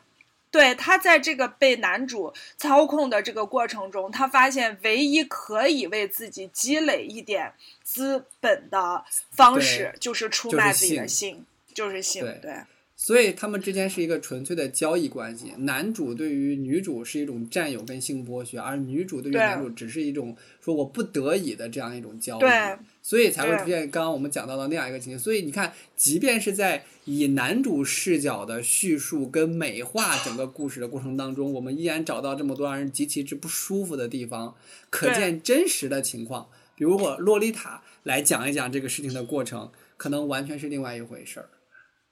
[0.50, 12.24] 对她在这个被男主操控的这个过程中，她发现唯一可以为自己积累一点资本的方式，就是出卖自己的性性，就是性。
[12.24, 12.54] 对对
[13.00, 22.40] 所以他们之间是一个纯粹的交易关系，男主对于女主是一种占有跟性剥削，而女主对于男主只是一种说我不得已的这样一种交易。
[22.40, 25.18] 对所以才会出现刚刚我们讲到的那样一个情形。
[25.18, 34.56] 所以你看，即便是在以男主视角的叙述跟美化整个故事的过程当中，我们依然找到这么多让人极其之不舒服的地方，
[34.90, 36.48] 可见真实的情况。
[36.74, 41.48] 比如我洛丽塔来讲一讲这个事情的过程，可能完全是另外一回事儿。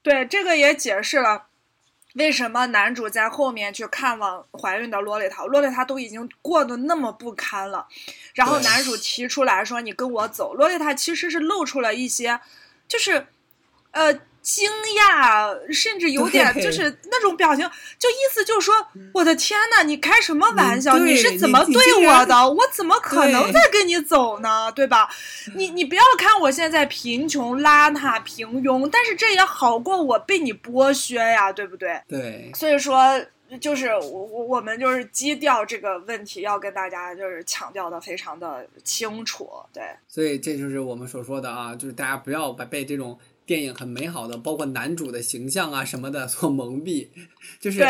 [0.07, 1.47] 对，这个也解释了
[2.13, 7.85] 为什么男主在后面去看望怀孕的洛丽塔，洛丽塔都已经过得那么不堪了，
[8.33, 12.39] 然后男主提出来说：“你跟我走。”洛丽塔其实是露出了一些，
[12.87, 13.27] 就是，
[13.91, 14.17] 呃。
[14.47, 18.73] 惊讶，甚至有点就是那种表情，就意思就是说，
[19.13, 20.97] 我的天呐，你开什么玩笑？
[20.99, 22.49] 你是怎么对我的？
[22.49, 24.71] 我怎么可能再跟你走呢？
[24.71, 25.09] 对吧？
[25.53, 32.01] 你你不要看我现在贫穷、邋遢、平庸，但是这也好过我被你剥削呀，对不对？
[32.07, 33.21] 对，所以说，
[33.59, 47.07] 就是我我我们就是基调这个问题要跟大家就是强调的非常的清楚，对所以这就是我们所说的啊，就是大家不要把被这种电影很美好的，包括男主的形象啊什么的所蒙蔽，
[47.59, 47.87] 就是对。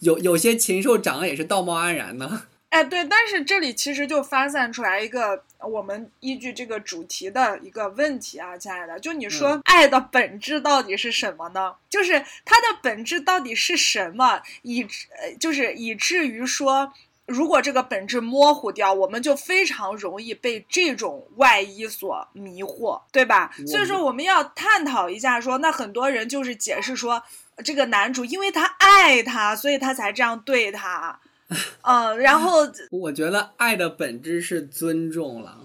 [0.00, 2.46] 有有些禽兽长得也是道貌岸然呢。
[2.70, 11.74] 哎，对，但是这里其实就发散出来一个我们依据这个主题的一个问题啊，亲爱的，就你说爱的本质到底是什么呢？
[11.88, 16.92] 就是它的本质到底是什么，以致呃就是以至于说。
[17.26, 23.50] 如果这个本质模糊掉，我们就非常容易被这种外衣所迷惑，对吧？
[23.66, 27.22] 所以说，我们要探讨一下说，那很多人就是解释说，
[27.64, 31.18] 这个男主因为他爱他，所以他才这样对他。
[31.82, 32.60] 嗯，然后
[32.90, 35.60] 我觉得爱的本质是尊重了。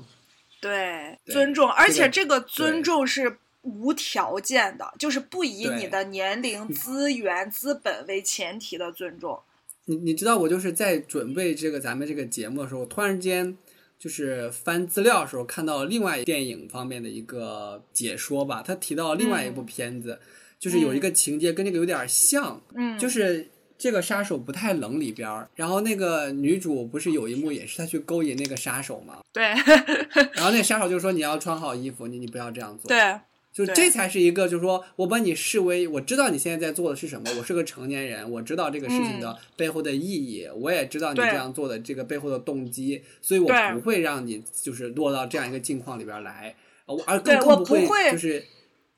[0.62, 9.42] 对对尊重，而且这这个尊重是无条件的，就是不以你的年龄、 资源、资本为前提的尊重。
[9.90, 13.58] 你你知道，我就是在准备这个咱们这个节目的时候，突然间
[13.98, 20.20] 就是翻资料的时候，看到另外电影方面的一个解说吧，他提到另外一部片子，
[20.60, 23.50] 就是有一个情节跟这个有点像，嗯，就是
[23.80, 29.44] 这个杀手不太冷里边儿，然后那个女主不是有一幕也是她去勾引那个杀手嘛，对。
[30.36, 33.20] 然后那杀手就说你要穿好衣服，你你不要这样做，对对
[33.52, 48.46] 就这才是一个，就是说我把你视为，我知道你现在在做的是什么，我是个成年人，我知道这个事情的背后的意义，我也知道你这样做的这个背后的动机，所以我不会让你就是落到这样一个境况里边来，呃我而更更不会就是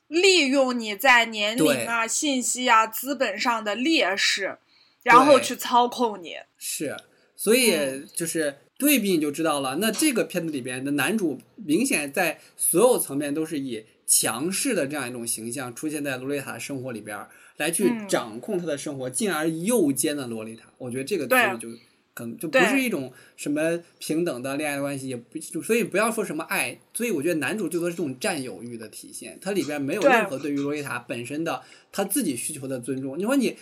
[0.09, 4.57] 利用你在年龄啊、信息啊、资本上的劣势，
[5.03, 6.35] 然后去操控你。
[6.57, 6.97] 是，
[7.35, 9.77] 所以嗯就是对比你就知道了。
[9.79, 20.65] 那这个片子里边的男主明显在所有层面都是以强势的这样一种形象出现在洛丽塔的生活里边儿，来去嗯掌控她的生活，进而诱奸了洛丽塔。
[20.77, 21.69] 我觉得这个东西就
[22.13, 26.77] 可能就不是一种什么平等的恋爱关系，也不所以不要说什么爱。
[26.93, 31.61] 所以我觉得男主最多是这种占有欲的体现，它里边没有任何对于洛丽塔本身的
[31.93, 33.17] 他自己需求的尊重。
[33.17, 33.55] 你说你。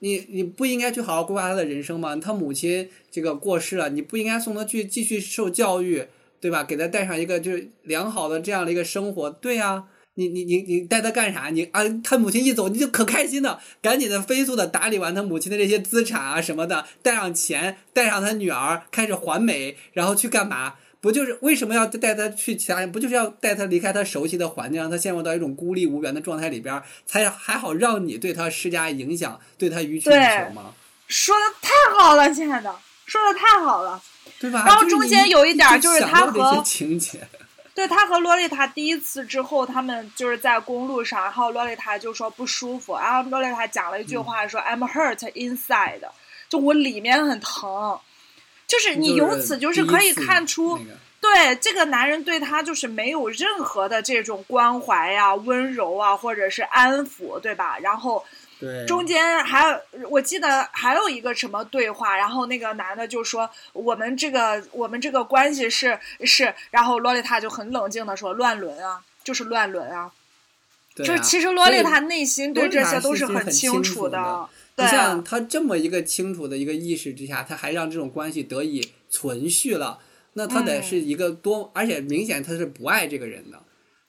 [0.00, 2.14] 你你不应该去好好规划他的人生吗？
[2.16, 6.04] 他母亲这个过世了，你不应该送他去继续受教育，
[6.40, 6.62] 对吧？
[6.62, 9.84] 给他带上一个就是良好的这样的一个生活，对呀、
[10.14, 11.48] 你你你你带他干啥？
[11.48, 20.74] 你啊，他母亲一走，你就可开心了，赶紧的飞速的打理完他母亲的这些资产啊什么的，带上钱，带上他女儿，开始还美，然后去干嘛？
[21.00, 22.86] 不就是为什么要带他去其他？
[22.86, 30.72] 不就是要带他离开他熟悉的环境，让他陷入到一种孤立无援的状态里边儿，才还好让你对他施加影响，对他予取予求吗？
[31.08, 32.74] 说的太好了，亲爱的，
[33.04, 34.02] 说的太好了。
[34.40, 34.64] 对吧？
[34.66, 37.20] 然后中间有一点儿就就是他和情节，
[37.74, 46.00] 对他和洛丽塔第一次之后，他们就是在公路上，然后洛丽塔就说不舒服，然后洛丽塔讲了一句话说、I'm hurt inside，
[46.48, 47.98] 就我里面很疼，
[48.66, 50.78] 就是你由此就是可以看出。
[50.78, 50.90] 那个
[51.24, 57.78] 对这个男人对他就是没有任何的这种关怀呀、温柔啊，或者是安抚，对吧？
[57.78, 58.22] 然后
[58.64, 58.86] 对。
[58.86, 70.10] 中间还有，我记得还有一个什么对话，然后那个男的就说我们这个我们这个关系是是，然后洛丽塔就很冷静的说乱伦啊，就是乱伦啊，
[70.94, 71.04] 对。
[71.04, 75.22] 啊就是其实洛丽塔内心对这些都是很清楚的，对你像。
[75.22, 79.98] 他这么一个清楚的一个意识之下，他还让这种关系得以存续了，
[80.32, 80.82] 那他得嗯。
[80.82, 83.62] 是一个多，而且明显他是不爱这个人的。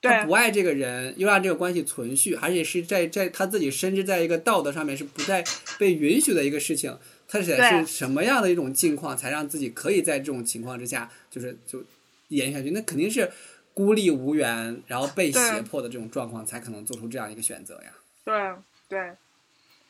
[0.06, 5.44] 他不爱这个人，又让这个关系存续，而且是在在他自己深知在一个道德上面是不再
[5.78, 11.84] 被允许的一个事情，他得对是什么样的一种境况，才让自己可以在这种情况之下，就是就
[12.30, 12.72] 延下去？
[12.72, 13.30] 那肯定是
[13.74, 17.92] 孤立无援，然后被胁迫的这种状况，才可能做出这样一个选择呀。
[18.24, 18.34] 对
[18.88, 19.12] 对。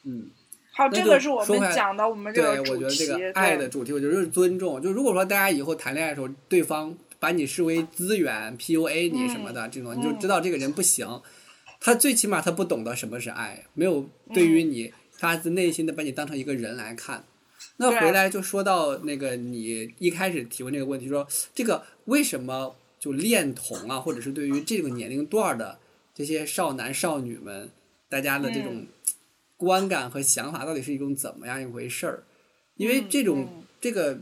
[0.03, 0.29] 嗯。
[0.77, 2.71] 好，这个是我们讲的我们这对，个主题。
[2.73, 4.81] 我觉得这个爱的主题，我觉得就是尊重。
[4.81, 11.21] 就如果说大家以后谈恋爱的时候，对方把你视为资源，PUA 你什么的、这种，你就知道这个人不行。
[11.79, 17.25] 他最起码他不懂得什么是爱，没有对于你发自内心的把你当成一个人来看。
[17.77, 25.77] 那回来就说到那个你一开始提问这个问题，说这个为什么就恋童啊，或者是对于这个年龄段的
[26.13, 27.69] 这些少男少女们，
[28.09, 28.87] 大家的这种嗯
[29.57, 32.23] 观感和想法到底是一种怎么样一回事儿？
[32.75, 34.19] 因为这种、嗯这个，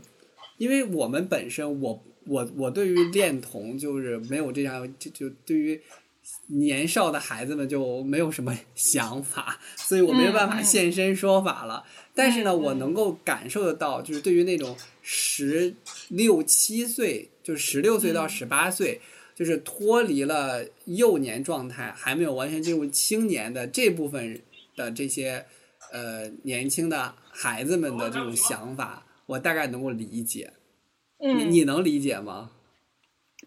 [0.58, 5.80] 因为我们本身我我我对于恋童就是没有这样，就就对于
[6.48, 11.84] 年少的孩子们就没有什么 想法，所以我没有办法现身说法了。
[12.14, 15.74] 但是呢，嗯我能够感受得到，就是对于那种十
[16.08, 19.00] 六七岁，就是十六岁到嗯十八岁，
[19.34, 24.40] 就是脱离了幼年状态，还没有完全进入青年的这部分
[24.76, 25.44] 的这些
[25.92, 30.52] 呃年轻的孩子们的这种想法，我大概能够理解。
[31.18, 32.50] 你嗯，你能理解吗？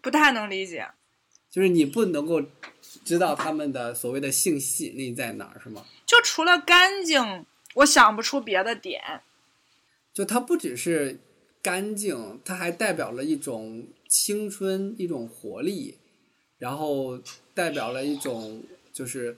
[0.02, 0.88] 不太能理解。
[1.50, 2.42] 就是你不能够
[3.04, 5.84] 知道他们的所谓的性吸引力在哪儿，是吗？
[6.06, 9.22] 就除了干净，我想不出别的点。
[10.12, 11.18] 就它不只是
[11.62, 15.96] 干净，它还代表了一种青春、一种活力，
[16.58, 17.20] 然后
[17.54, 19.36] 代表了一种就是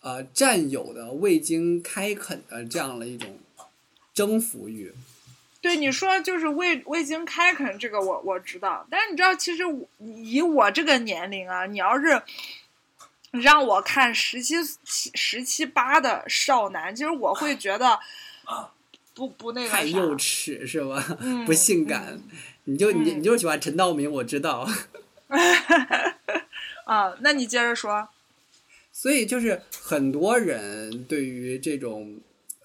[0.00, 3.38] 呃占有的、未经开垦的这样的一种
[4.12, 4.92] 征服欲。
[5.60, 8.86] 对你说，就是未未经开垦，这个我我知道。
[8.90, 12.22] 但是你知道，其实我以我这个年龄啊，你要是
[13.30, 18.00] 让我看十七、十七八的少男，其实我会觉得
[19.14, 21.04] 不不那个啥太幼稚是吧？
[21.20, 22.20] 嗯不性感，
[22.64, 24.66] 你就你你就是喜欢陈道明，我知道。
[26.86, 27.14] 啊。
[27.20, 28.08] 那你接着说。
[28.92, 32.18] 所以就是很多人对于这种，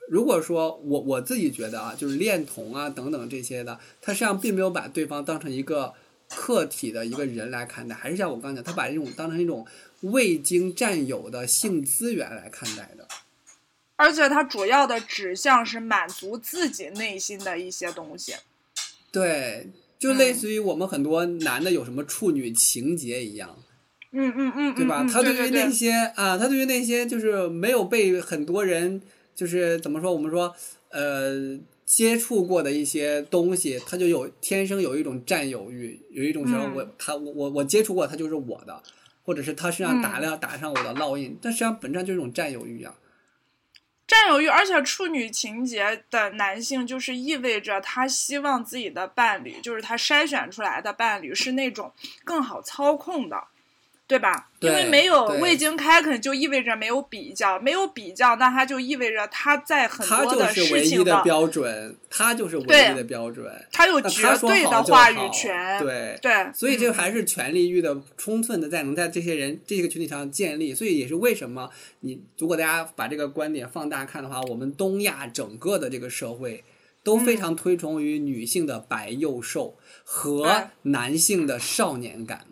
[0.09, 5.93] 如果说我我自己觉得啊，就是恋童啊等等这些的，他实际上并没有把对方当成一个
[6.29, 9.65] 客体的一个人来看待，还是像我刚才讲，他把这种当成一种
[10.01, 13.07] 未经占有的性资源来看待的。
[13.97, 18.33] 而且它主要的指向是满足自己内心的一些东西。
[19.09, 23.55] 对，就类似于我们很多男的有什么处女情节一样。
[24.11, 25.01] 嗯嗯嗯，对吧？
[25.01, 29.01] 嗯、他对对于那些啊，他对于那些就是没有被很多人
[29.35, 30.13] 就是怎么说？
[30.13, 30.55] 我们说
[30.89, 38.81] 呃接触过的一些东西，他就有天生有一种占有欲，有一种时候嗯我、他我我我接触过，他就是我的，
[39.23, 42.95] 或者是他身上打嗯量、打上我的烙印，但实际上本质上就是一种占有欲啊。
[44.07, 51.91] 占有欲，而且处女情节的男性就是意味着他希望自己的伴侣，就是他筛选出来的伴侣是那种
[52.23, 53.43] 更好操控的，
[54.07, 54.49] 对吧？
[54.59, 63.51] 因为没有未经开垦，就意味着没有比较，没有比较，那它就意味着它在很多的是唯一事情的标准，它就是唯一的标准。
[63.71, 71.69] 它有绝对的话语权，对对，所以这还是权力欲的充分的在能在这些人这个群体上建立，所以也是为什么
[72.01, 76.63] 你如果大家把这个观点放大看的话，我们东亚整个的这个社会
[77.03, 82.45] 都非常推崇于女性的白幼瘦和男性的少年感。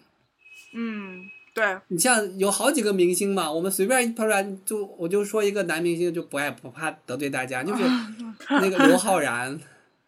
[0.76, 7.84] 嗯，对，你像有好几个明星嘛，我们随便一抛出来就我就说一个男明星就不爱不怕得罪大家，就是
[8.50, 9.60] 那个刘昊然。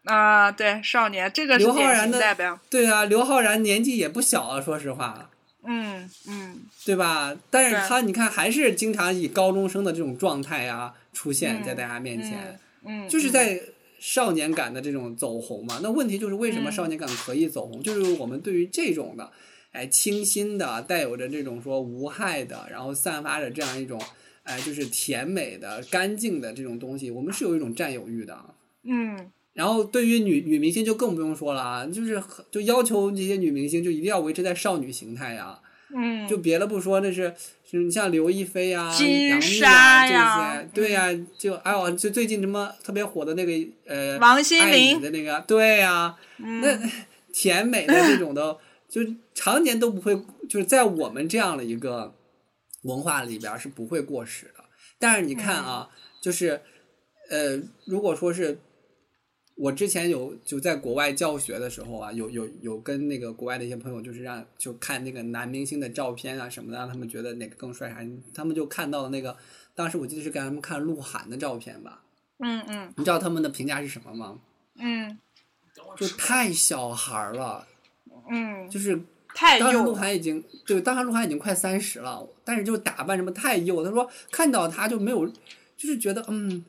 [0.04, 5.30] 啊、对，少年这个是刘昊然的代表，对啊，刘昊然年纪也不小了，说实话。
[5.68, 7.36] 嗯嗯，对吧？
[7.50, 13.60] 但是他你看还是经常以高中生的这种状态啊出现在大家面前，嗯，就是嗯在
[13.98, 15.80] 少年感的这种走红嘛。
[15.82, 17.82] 那问题就是为什么嗯少年感可以走红？
[17.82, 19.28] 就是我们对于这种的，
[19.76, 24.00] 哎清新的，带有着这种说无害的，然后散发着这样一种
[24.42, 28.38] 哎就是甜美的、干净的这种东西，我们是有一种占有欲的。
[28.84, 29.30] 嗯。
[29.52, 35.58] 然后对于女女明星就更不用说了啊，就是就要求这些女明星就一定要维持在少女形态呀、
[35.94, 37.32] 嗯，就别的不说，那是
[37.64, 43.52] 是你像刘亦菲呀、金杨幂莎啊呀这些，对呀、就哎呦，就最近什么特别火的那个
[43.86, 46.60] 呃，王心凌的那个，对呀、嗯。
[46.60, 46.78] 那
[47.32, 48.56] 甜美的这种的，
[48.96, 50.16] 就常年都不会，
[50.48, 52.14] 就是在我们这样的一个
[52.84, 54.64] 文化里边儿是不会过时的。
[54.98, 55.90] 但是你看啊，
[56.22, 56.62] 就是
[57.28, 58.58] 呃，如果说是
[59.54, 67.98] 我之前有就在国外教学的时候啊，有有有跟那个国外的一些朋友，就是让就看那个男明星的照片啊什么的，让他们觉得哪个更帅啥，
[68.34, 69.36] 他们就看到了那个，
[69.74, 72.02] 当时我记得是给他们看鹿晗的照片吧，
[72.38, 74.40] 嗯嗯你知道他们的评价是什么吗？
[74.78, 75.18] 嗯
[75.98, 77.68] 就太小孩儿了，
[78.30, 79.00] 嗯，就是
[79.34, 79.94] 太当时鹿。
[79.94, 86.64] 晗已经对，当时鹿晗已经快三十了，但是就打扮什么太幼，他说看到他就没有，就是觉得嗯。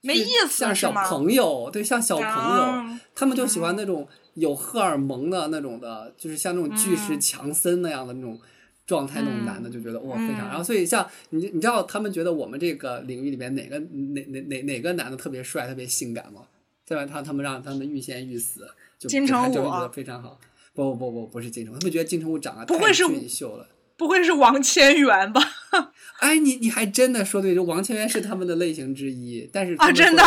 [0.00, 8.38] 没意思像小朋友，对，像小朋友，啊他们就喜欢那种有荷尔蒙的那种的，就是像那种巨石嗯强森那样的那种
[8.86, 10.46] 状态，那种男的就觉得哇非常。
[10.46, 16.42] 嗯然后所以像你你知道他们觉得我们这个领域里面哪个哪哪哪哪个男的特别帅、特别性感吗？
[16.86, 17.04] 对吧？
[17.04, 18.68] 他他们让他们欲仙欲死，
[19.00, 20.38] 就金城武就就觉得非常好。
[20.78, 23.66] 不不不不不是金城武，他们觉得金城武长得太不会是俊秀了。
[23.96, 25.42] 不会是王千源吧？
[26.20, 30.22] 哎，你你还真的说对，就王千源是他们的类型之一，但是啊真的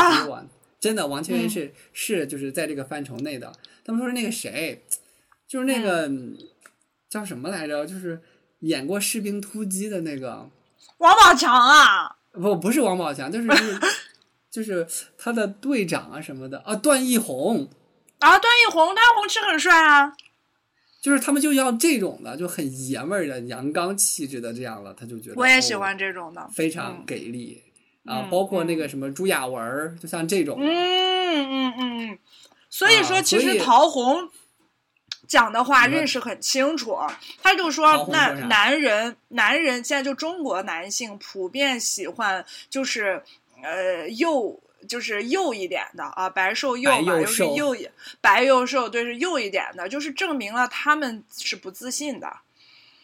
[0.78, 3.54] 真的王千源嗯是、是就是在这个范畴内的。
[3.86, 4.84] 他们说是那个谁，
[5.48, 6.38] 就是那个、嗯
[7.10, 8.22] 叫什么来着，就是
[8.60, 10.50] 演过《士兵突击》的那个，
[10.98, 13.80] 王宝强啊，不不是王宝强，就是是
[14.52, 14.88] 就是
[15.18, 17.70] 他的队长啊什么的啊，段奕宏。
[18.20, 20.14] 啊，段奕宏，段奕宏是很帅啊。
[21.02, 26.48] 就是他们就要这种的，就很爷们儿的阳刚气质的这样了，他就觉得哦我也喜欢这种的。
[26.54, 27.64] 非常给力、
[28.06, 32.20] 啊，嗯包括那个什么朱亚文儿，就像这种，嗯嗯嗯嗯，
[32.70, 34.30] 所以说，啊其实陶虹
[35.28, 36.96] 讲的话认识很清楚，
[37.42, 43.24] 他就说，那男人，男人现在就中国男性普遍喜欢就是
[43.64, 44.62] 呃幼。
[44.88, 52.32] 就是幼一点的啊，白瘦幼白嘛，又是幼幼一白幼瘦，对，是幼一点的，就是证明了他们是不自信的，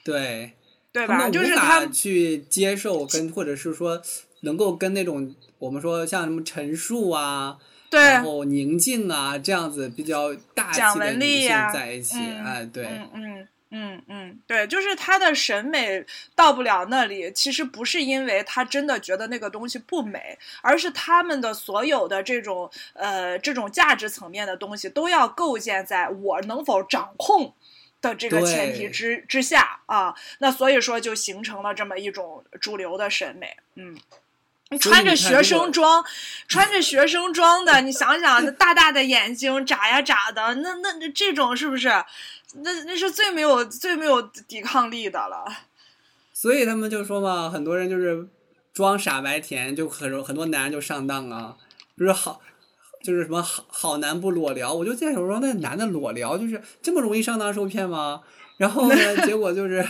[0.03, 0.53] 对，
[0.91, 1.29] 对吧？
[1.29, 4.01] 就是他去接受跟或者是说
[4.41, 7.57] 能够跟那种我们说像什么陈述啊，
[7.89, 13.47] 对然后宁静啊这样子比较大气的女性丽在一起，嗯哎，对，嗯嗯
[13.79, 16.03] 嗯嗯，对，就是他的审美
[16.35, 27.53] 到不了那里，其实不是因为他真的觉得那个东西不美，而是他们的所有的这种呃这种价值层面的东西都要构建在我能否掌控。
[27.99, 33.97] 的这个前提之之下啊，那所以说就形成了这么一种主流的审美，嗯，
[34.69, 36.03] 你穿着学生装，
[36.47, 41.89] 穿着学生装的，你想想，那大大的眼睛，眨呀眨的，那那那这种是不是？
[42.63, 45.45] 那那是最没有最没有抵抗力的了。
[46.33, 48.27] 所以他们就说嘛，很多人就是
[48.73, 51.55] 装傻白甜，就很容很多男人就上当啊，
[51.97, 52.41] 就是好。
[53.03, 58.23] 就是什么好好男不裸聊，我就在想说，那男的裸聊就是这么容易上当受骗吗？
[58.57, 59.85] 然后呢，结果就是，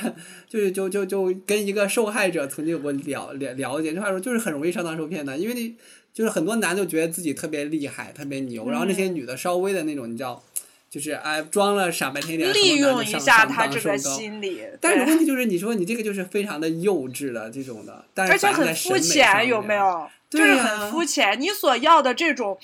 [0.48, 5.76] 就是就就就跟一个受害者曾经有过了了了解，这话说就是很容易上当受骗的，因为你
[6.14, 10.44] 就是很多男的就觉得自己特别厉害、特别牛，然后那些女的稍微的那种，你知道，
[10.90, 14.42] 就是哎装了傻白甜一点，利用一下他这个心。
[14.42, 19.76] 理，但是问题 就是，你说你这个就是非常的幼稚的，这种的，但是而且很肤浅，有没？
[19.76, 20.10] 有？
[20.30, 21.40] 就是很肤浅。
[21.40, 22.58] 你所要的这种，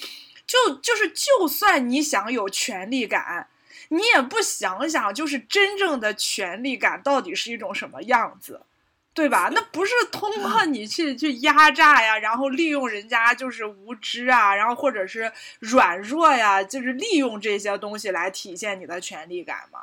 [0.46, 3.48] 就就是，就算你想有权利感，
[3.96, 8.62] 你也不想想，就是真正的权力感到底是一种什么样子。
[9.16, 9.52] 对吧？
[9.54, 19.82] 那不是通过你去去压榨呀，然后利用人家就是无知啊，然后或者是软弱呀，就是利用这些东西来体现你的权力感嘛，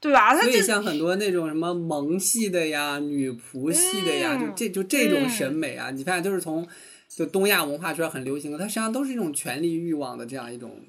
[0.00, 0.34] 对吧？
[0.34, 6.66] 他所以像很多那种什么萌系的呀、女仆系的呀，嗯就这就这种审美啊，你发现都是从
[7.08, 10.80] 就东亚文化圈很流行的，它实际上都是一种权力欲望的这样一种，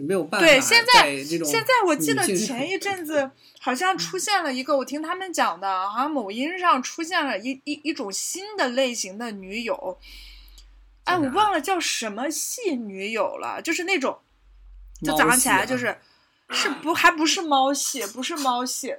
[0.00, 3.30] 就没有办法对，现在现在我记得前一阵子
[3.60, 9.98] 好像出现了一个，我听他们讲的，好像某音上出现了一一一种新的类型的女友，
[11.04, 14.20] 哎，我忘了叫什么系女友了，就是那种，
[15.02, 15.98] 就早上起来就是，
[16.50, 18.94] 是不还不是猫系，不是猫系。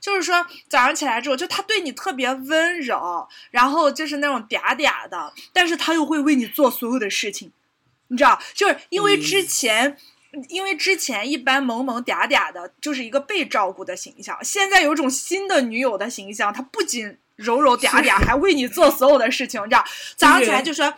[0.00, 7.50] 就是说，早上起来之后，就他对你特别温柔，然后就是那种嗲嗲的，但是他又会为你做所有的事情，
[8.08, 9.96] 你知道，就是因为之嗯前
[10.48, 19.84] 因为之前一般萌萌嗲嗲的，就是一个被照顾的形象，现在有种新的女友的形象，她不仅柔柔嗲嗲，还为你做所有的事情，你知道？
[20.16, 20.94] 早上起来就说。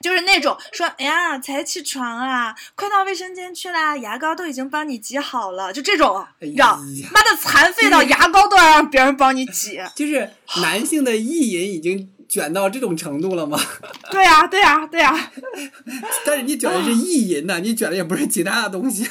[0.00, 6.76] 就是那种说，哎呀，才起床啊，快到卫生间去啦，牙膏都已经帮你挤好了，就这种，你知道？
[7.10, 13.58] 妈的，残废到牙膏都要让别人帮你挤，就是男性的意淫已经卷到这种程度了吗？
[14.10, 15.30] 对呀，对呀，对呀。
[16.24, 19.08] 但是你卷的是意淫呐，你卷的也不是其他的东西。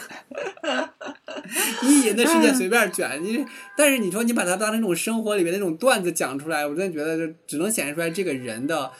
[1.84, 3.46] 意淫的世界随便卷，你
[3.78, 8.92] 但是你说你把它当成那种生活里面那种段子讲出来，我真的觉得就只能显示出来这个人的。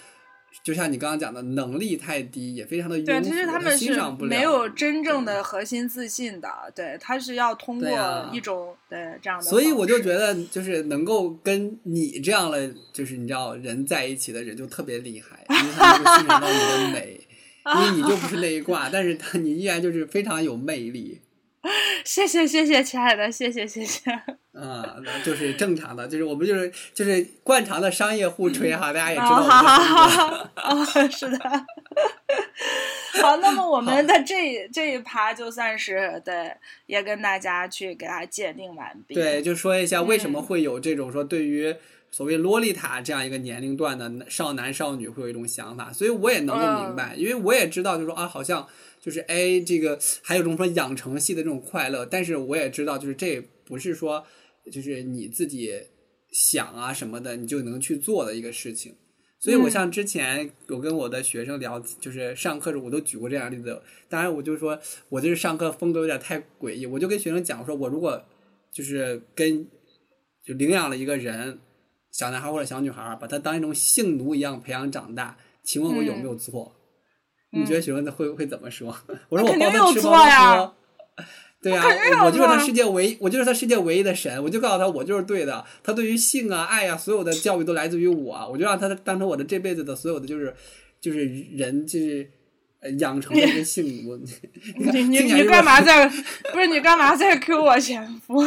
[0.64, 3.78] 就像你刚刚讲的，能力太低，也非常的庸对，其实他们
[4.22, 6.50] 没有真正的核心自信的。
[6.74, 9.46] 对，他是要通过一种对这样的。
[9.46, 17.20] 所以我就觉得，就是能够跟你这样的，就是你知道人在一起的人就特别厉害，因为他能欣赏到你的美，
[17.76, 21.20] 因为你就不是那一挂，但是他你依然就是非常有魅力。
[22.04, 24.12] 谢谢谢谢，亲爱的，谢谢谢谢。
[24.54, 24.84] 嗯，
[25.24, 29.42] 就是正常的，就是我们就是就是惯常的商业互吹哈， 大家也知道。
[29.42, 31.40] 好好好，啊，是的。
[33.22, 36.54] 好，那么我们的这这一趴就算是对，
[36.86, 39.16] 也跟大家去给大家鉴定完毕。
[39.16, 41.74] 对，就说一下为什么会有这种说对于
[42.14, 48.66] 所谓洛丽塔这样一个年龄段的少男少女会有一种想法，所以我也能够明白，因为我也知道，就是说啊，好像。
[49.04, 54.24] 就是哎，这个还有这种说养成系的这种快乐，但是我也知道，就是这不是说
[54.72, 55.78] 就是你自己
[56.32, 58.96] 想啊什么的，你就能去做的一个事情。
[59.42, 63.82] 所以我像之前我跟我的学生聊，就是上课时我都举过这样的例子。
[64.08, 68.24] 当然，我就说我就是上课风格有点太诡异，我就跟学生讲说，我如果
[68.72, 69.68] 就是跟
[70.46, 71.60] 就领养了一个人，
[72.14, 76.72] 小男孩或者小女孩，把他当一种性奴一样培养长大，请问我有没有错？
[77.50, 78.96] 你觉得学生会会怎么说？
[79.30, 80.76] 我说我帮他吃包喝，
[81.62, 81.84] 对呀，
[82.24, 85.66] 我就是他世界唯，我就是他世界唯一的神，我就告诉他我就是对的。
[85.84, 90.54] 他对于性啊、爱啊，所有的教育都来自于我，我就让他当成我的这辈子的所有的就是
[91.00, 92.30] 就是人就是
[93.00, 94.18] 养成的一个 性奴。
[94.78, 96.08] 你你你干嘛在？
[96.52, 98.44] 不是你干嘛在 Q 我前夫？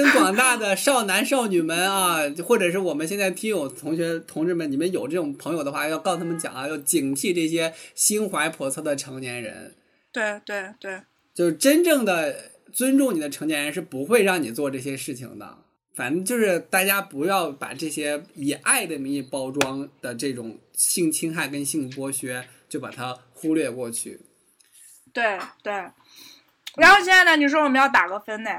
[0.00, 9.74] 所以，请广大的少男少女们啊，或者是我们现在听友同学同志们，你们有这种朋友的话，要告诉他们讲啊，要警惕这些心怀叵测的成年人。
[10.12, 11.00] 对对对，
[11.34, 12.34] 就是真正的
[12.72, 15.58] 尊重你的成年人是不会让你做这些事情的。
[15.94, 24.20] 反正就是大家不要把这些以爱的名义包装的这种性侵害跟性剥削，就把它忽略过去。
[25.12, 25.72] 对对。
[26.76, 28.50] 然后，亲爱的，你说我们要打个分呢？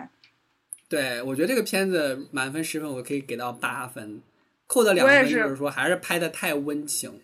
[0.91, 4.21] 对，我觉得这个片子满分十分，我可以给到八分，
[4.67, 7.21] 扣的两分就是说还是拍的太温情。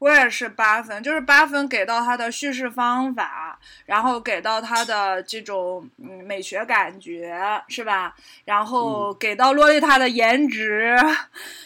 [0.00, 8.16] 我也是八分，就是八分给到他的叙事方法，然后给到他的这种嗯美学感觉，是吧？
[8.44, 10.96] 然后给到洛丽塔的颜值，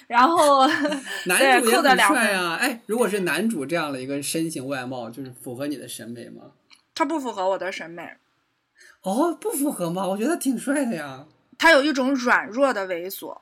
[0.09, 0.67] 然后
[1.25, 2.57] 男主也很帅啊！
[2.61, 6.43] 哎，如果是男主这样的一个身形外貌，就是符合你的审美吗？
[6.95, 8.17] 他不符合我的审美。
[9.03, 10.07] 哦，不符合吗？
[10.07, 11.25] 我觉得挺帅的呀。
[11.59, 13.37] 他有一种软弱的猥琐。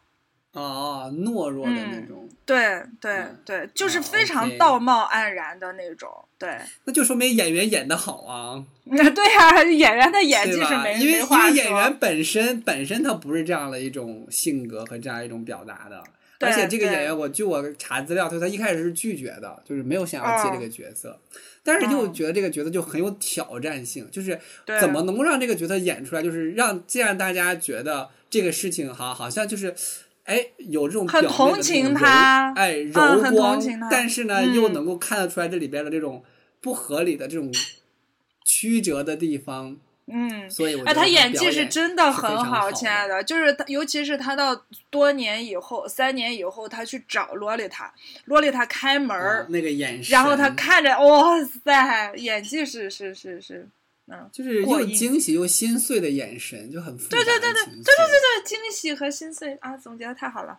[0.53, 2.29] 哦，懦弱的那种。
[2.45, 6.11] 对对对，就是非常道貌岸然的那种。
[6.37, 6.59] 对。
[6.85, 8.65] 那就说明演员演的好啊。
[8.85, 16.03] 对呀，演员的演技是没因为因为演员本身本身他不是这样的一种性格和这样一种表达的。
[16.41, 21.21] 而且这个演员，我据我查资料，他他一开始是拒绝的，就是没有想要接这个角色。
[21.63, 24.39] 但是又觉得这个角色就很有挑战性，就是
[24.81, 29.75] 怎么能够让这个角色演出来，就是让既然大家觉得这个事情哈，好像就是
[30.25, 36.25] 哎有这种很同情他，哎柔光，但是呢又能够看得出来这里边的这种
[36.61, 37.53] 不合理的这种
[38.45, 39.77] 曲折的地方。
[40.13, 47.93] 嗯，所以哎，他演技是真的很好，亲爱的，就是他，尤其是他到多年以后，三年以后，他去找洛丽塔，
[48.25, 53.69] 洛丽塔开门儿，那个眼神，然后他看着，哇塞，演技是是是是，
[54.07, 60.59] 嗯，就是又惊喜又心碎的眼神，就很复杂对对对对对对对对，惊喜和心碎啊，总结的太好了，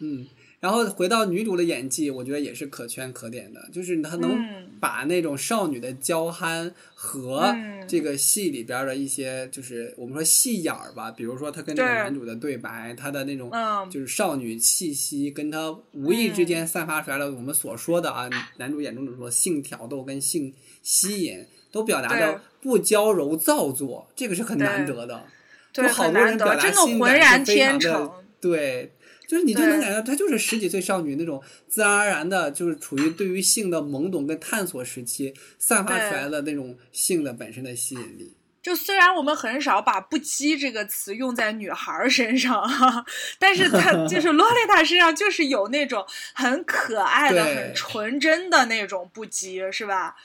[0.00, 0.26] 嗯。
[0.60, 7.54] 然后回到女主的演技，我觉得也是可圈可点的，就是她能把那种少女的娇憨和
[7.86, 13.52] 这个戏里边的一些，就是我们说戏眼儿吧，比如说她跟那个男主的对白，她的那种
[13.88, 20.52] 就是少女气息，跟她无意之间散发出来了我们所说的啊，男主眼中的说性挑逗跟性
[20.82, 25.24] 吸引，都表达的不娇柔造作，这个是很难得的，
[25.72, 28.92] 就好多人表达性感是非常的对。
[29.28, 38.34] 就是你就能感觉到她就是十几岁少女那种自然而然的，就是处于对于性的懵懂跟探索时期散发出来的那种性的本身的吸引力。
[38.62, 43.04] 就虽然我们很少把“不羁”这个词用在女孩儿身上，哈，
[43.38, 46.02] 但是她 就是洛丽塔身上就是有那种
[46.34, 50.16] 很可爱的、很纯真的那种不羁，是吧？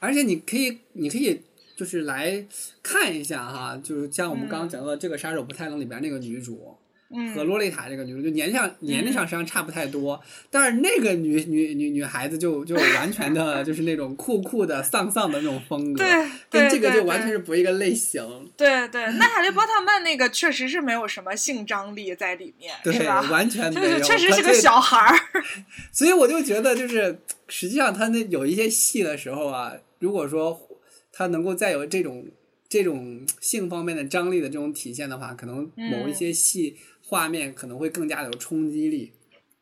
[0.00, 1.40] 而且你可以，你可以
[1.76, 2.44] 就是来
[2.82, 6.76] 看一下哈，就是像我们刚刚讲到的这个杀手不太冷里边那个女主。
[7.10, 18.22] 嗯，和洛丽塔这个女主就年龄上年龄上实际上差不太多，但是那个女女女女孩子就就完全的就是那种酷酷的丧丧的那种风格，对，跟这个就完全是不一个类型。
[18.56, 23.22] 对对，那哈利波特曼那个确实是没有什么性张力在里面，对，吧？
[23.30, 25.18] 完全没有，就是确实是个小孩儿。
[25.90, 30.60] 所以我就觉得，就是实际上他那有一些戏的时候啊，如果说
[31.10, 32.26] 他能够再有这种
[32.68, 36.76] 这种性方面的张力的这种体现的话，可能某一嗯些戏、
[37.08, 39.12] 画面可能会更加的有冲击力，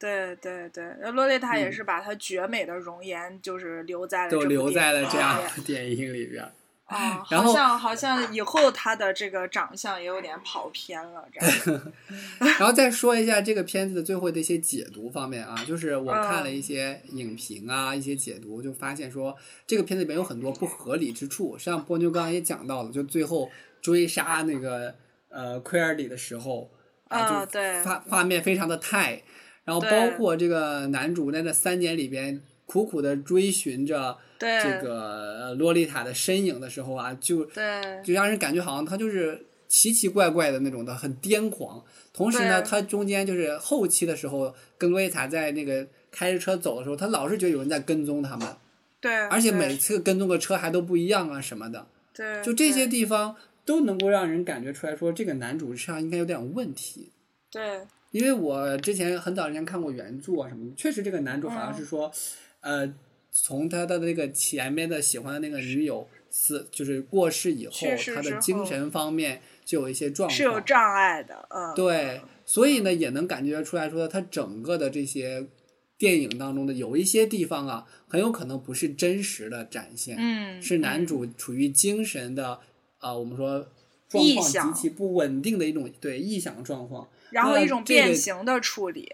[0.00, 6.44] 对对对，洛丽塔也嗯是把她绝美的容颜就是留在了就这部留在了这样的电影里边。
[6.86, 11.92] 啊，然后好像好像以后她的这个长相也有点跑偏了，这样。
[12.58, 19.36] 然后再说一下这个片子的最后的一些解读方面啊，就是我看嗯了一些影评啊，一些解读，就发现说
[19.66, 21.58] 这个片子里面有很多不合理之处。
[21.58, 23.50] 实际上波妞刚刚也讲到了，就最后
[23.82, 24.94] 追杀那个
[25.28, 26.70] 呃奎尔里的时候
[27.10, 29.22] 就啊对画画面非常的太，
[29.64, 41.82] 然后包括这个男主在那三年里边苦苦的追寻着对这个呃洛丽塔的身影的时候啊，就对就让人感觉好像他就是奇奇怪怪的那种的，很癫狂。
[42.12, 48.48] 同时呢，他中间就是后期的时候，跟洛丽塔在那个开着车走的时候，他老是觉得有人在跟踪他们，
[49.00, 53.36] 对，而且每次跟踪的车还都不一样啊什么的，对就这些地方
[53.66, 57.12] 都能够让人感觉出来说，这个男主身上应该有点问题。
[57.50, 57.80] 对。
[58.12, 61.84] 因为我之前很早之前看过原著啊什么的，确实这个男主好像是嗯。
[61.84, 62.12] 说，
[62.60, 62.94] 呃，
[63.30, 67.72] 从他的那个前面的喜欢的那个女友死，就是过世以后
[68.14, 75.46] 他的精神方面就有一些状况，是有障碍的，嗯，对，所以呢也能感觉出来说，他整个的这些
[75.98, 81.06] 电影当中的有一些地方啊，很有可能不是真实的展现，嗯，是男嗯。
[81.06, 82.60] 主处于精神的，
[83.06, 83.66] 呃，我们说
[84.08, 87.08] 状况极其不稳定的一种对臆想状况。
[87.30, 89.12] 然后一种变形的处理，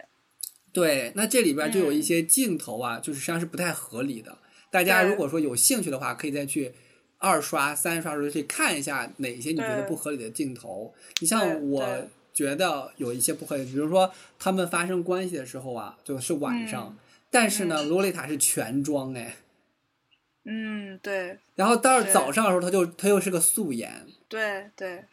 [0.72, 4.36] 对，那这里边就有一嗯些镜头啊，就是实际上是不太合理的。
[4.70, 6.72] 大家如果说有兴趣的话，可以再去
[7.18, 10.92] 二刷、三刷的时候去看一下哪些你觉得不合理的镜头。
[11.20, 16.98] 你像我觉得有一些不合理，比如说他们发生关系的时候啊，就是晚上，嗯
[17.30, 19.36] 但是呢，洛丽塔是全妆哎，
[20.44, 24.06] 嗯，对然后到了早上的时候，他就他又是个素颜。
[24.28, 25.04] 对对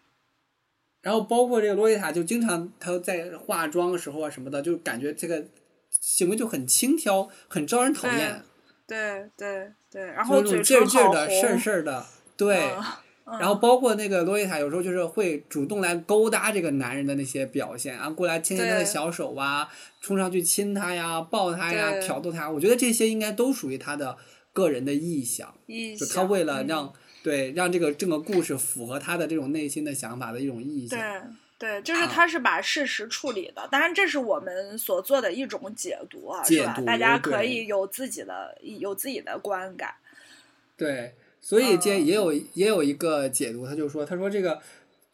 [1.01, 5.45] 然后包括这个洛丽塔，就经常她在化妆的时候啊什么的，就感觉这个
[5.89, 8.41] 行为就很轻佻，很招人讨厌。
[8.87, 12.05] 对对对，然后是那种劲儿劲的、事儿，事儿的，
[12.35, 12.57] 对。
[12.57, 12.83] 嗯
[13.39, 19.69] 然后包括那个洛丽塔，有时候就是会主动来勾搭这个男人的那些表现啊，过来牵牵他的小手啊，
[20.01, 22.49] 冲上去亲他呀、抱他呀、挑逗他。
[22.49, 24.17] 我觉得这些应该都属于他的
[24.59, 26.93] 个人的臆想，意就他为了嗯让、
[27.23, 30.99] 对让这个这个故事符合他的这种内心的想法的一种臆想。
[30.99, 31.21] 对
[31.57, 36.73] 对，就是啊他是把事实处理的，当然这是我们所做的一种解读啊，解是吧？
[36.77, 39.95] 读大家可以有自己的有自己的观感。
[40.77, 44.61] 对，所以这嗯也有、也有一个解读，他就说，他说这个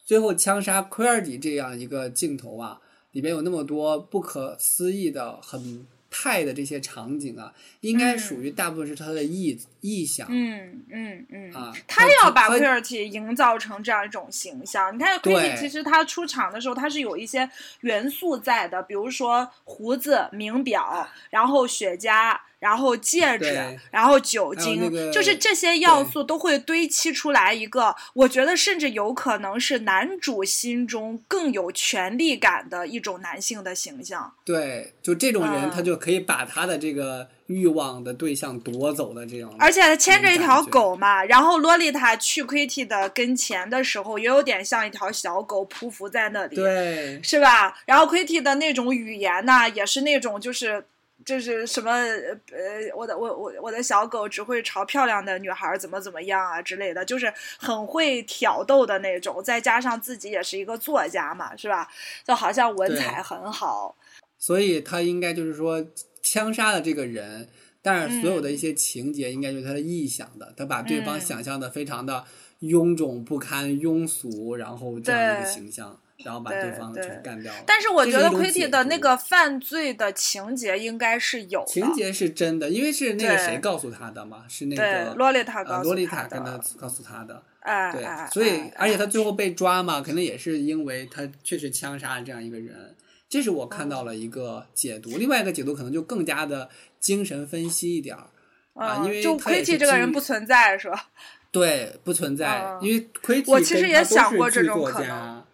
[0.04, 2.80] 最后枪杀奎尔迪这样一个镜头啊，
[3.10, 5.84] 里边有那么多不可思议的、很
[6.18, 7.52] 泰的这些场景啊，
[7.82, 11.72] 应该嗯属于大部分是它的臆臆想、嗯嗯嗯，啊。
[11.86, 14.92] 他要把他奎尔体营造成这样一种形象。
[14.94, 17.48] 你看奎尔体对其实他出场的时候，他是有一些
[17.80, 22.36] 元素在的，比如说胡子、名表，然后雪茄。
[22.58, 34.32] 然后戒指，然后酒精，那个就是这些要素都会堆砌出来一个，我觉得甚至有可能是男主心中更有权力感的一种男性的形象。
[34.42, 39.54] 对，就这种人，嗯他就可以把他的这个欲望的对象夺走的这种。
[39.58, 47.78] 而且他牵着一条狗嘛，然后洛丽塔去 Kitty 的跟前的时候，也有点像一条小狗匍匐在那里，对是吧？
[47.86, 50.84] 然后 Kitty 的那种语言呢，也是那种就是。
[51.24, 59.42] 就是什么呃，我的我我我的小狗只会朝漂亮的女孩怎么怎么样啊之类的，就是很会挑逗的那种。
[59.42, 61.88] 再加上自己也是一个作家嘛，是吧？
[62.24, 63.96] 就好像文采很好。
[64.38, 65.84] 所以他应该就是说
[66.26, 67.48] 枪杀了这个人，
[67.80, 72.24] 但是所有的一些情节应该就是他的臆想的，他把对方嗯想象的非常的
[72.60, 76.00] 臃肿不堪、庸俗，然后这样一个形象。
[76.24, 77.62] 然后把对对方对全干掉了。
[77.66, 87.42] 但是我觉得 Kitty 的那个犯罪的情节应该是有的，情节是真的，因为是那个谁告诉他的嘛，是那个洛丽塔告诉呃洛丽塔跟他告诉他的。
[87.60, 92.94] 哎，对哎，所以哎而且他哎最后被抓嘛，可能也是因为他确实枪杀了这样一个人。
[93.28, 96.68] 这是我看到了一个解读，另外一个解读可能就更加的
[97.00, 98.28] 精神分析一点儿。
[98.74, 101.08] 啊因为嗯就他也是 Kitty 这个人不存在是吧？
[101.50, 105.44] 对，不存在，嗯因为奎体我其实也想过这种可能家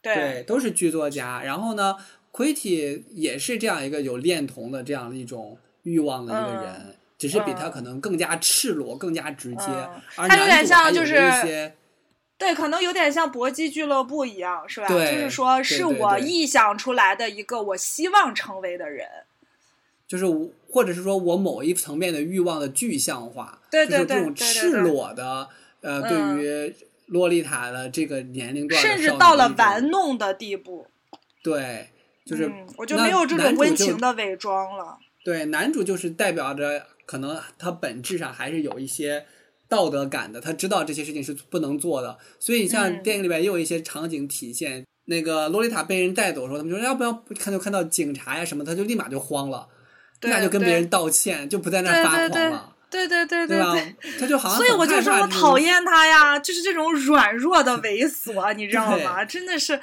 [0.00, 1.42] 对对，都是剧作家。
[1.42, 1.94] 然后呢，
[2.32, 9.66] 奎体也是这样一个有恋童的这样的一种欲望的一个人，只是比他嗯可能更加赤裸、更加直接。
[10.16, 11.76] 他有点像就是一些
[12.40, 14.88] 对，可能有点像搏击俱乐部一样，是吧？
[14.88, 19.06] 对就是说，是我臆想出来的一个我希望成为的人。
[20.08, 25.48] 就是我或者是说我某一层面的欲望的具象化，对对对就是这种对对赤裸的
[25.82, 26.74] 呃，嗯对于
[27.06, 30.86] 洛丽塔的这个年龄段甚至到了玩弄的地步，
[31.42, 31.90] 对，
[32.24, 34.98] 就是、嗯，我就没有这种温情的伪装了。
[35.22, 39.26] 对，男主就是代表着可能他本质上还是有一些
[39.70, 44.84] 道德感的，他知道这些事情是不能做的，所以像嗯电影里边也有一些场景体现。
[45.06, 49.66] 那个洛丽塔被人带走的时候，他们就说要不要看就看到警察呀什么，他就立马就慌了，
[50.20, 53.96] 立马就跟别人道歉，就不在那发对对狂了，对对对对吧对。？
[54.20, 59.24] 他就好像所以我就说我讨厌他呀，就是这种软弱的猥琐，你知道吗？
[59.24, 59.80] 真的是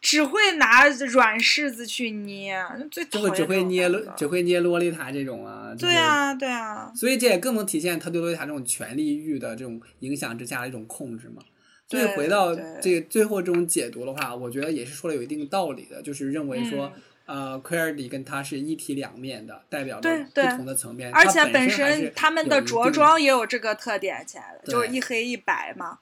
[0.00, 2.56] 只会拿软柿子去捏，
[2.90, 11.42] 最会只会捏只会捏洛丽塔这种啊，就是对啊，对啊，所以这也更能体现他对洛丽塔这种权力欲的这种影响之下的一种控制嘛。
[11.86, 17.02] 所以回到这个最后这种解读的话，我觉得也是说的有一定道理的，就是认为说，嗯。
[17.28, 25.98] 呃，奎尔迪跟他是一体两面的，代表着不同的层面，而且本身他们的着装也有这个特点起来的，就是一黑一白嘛。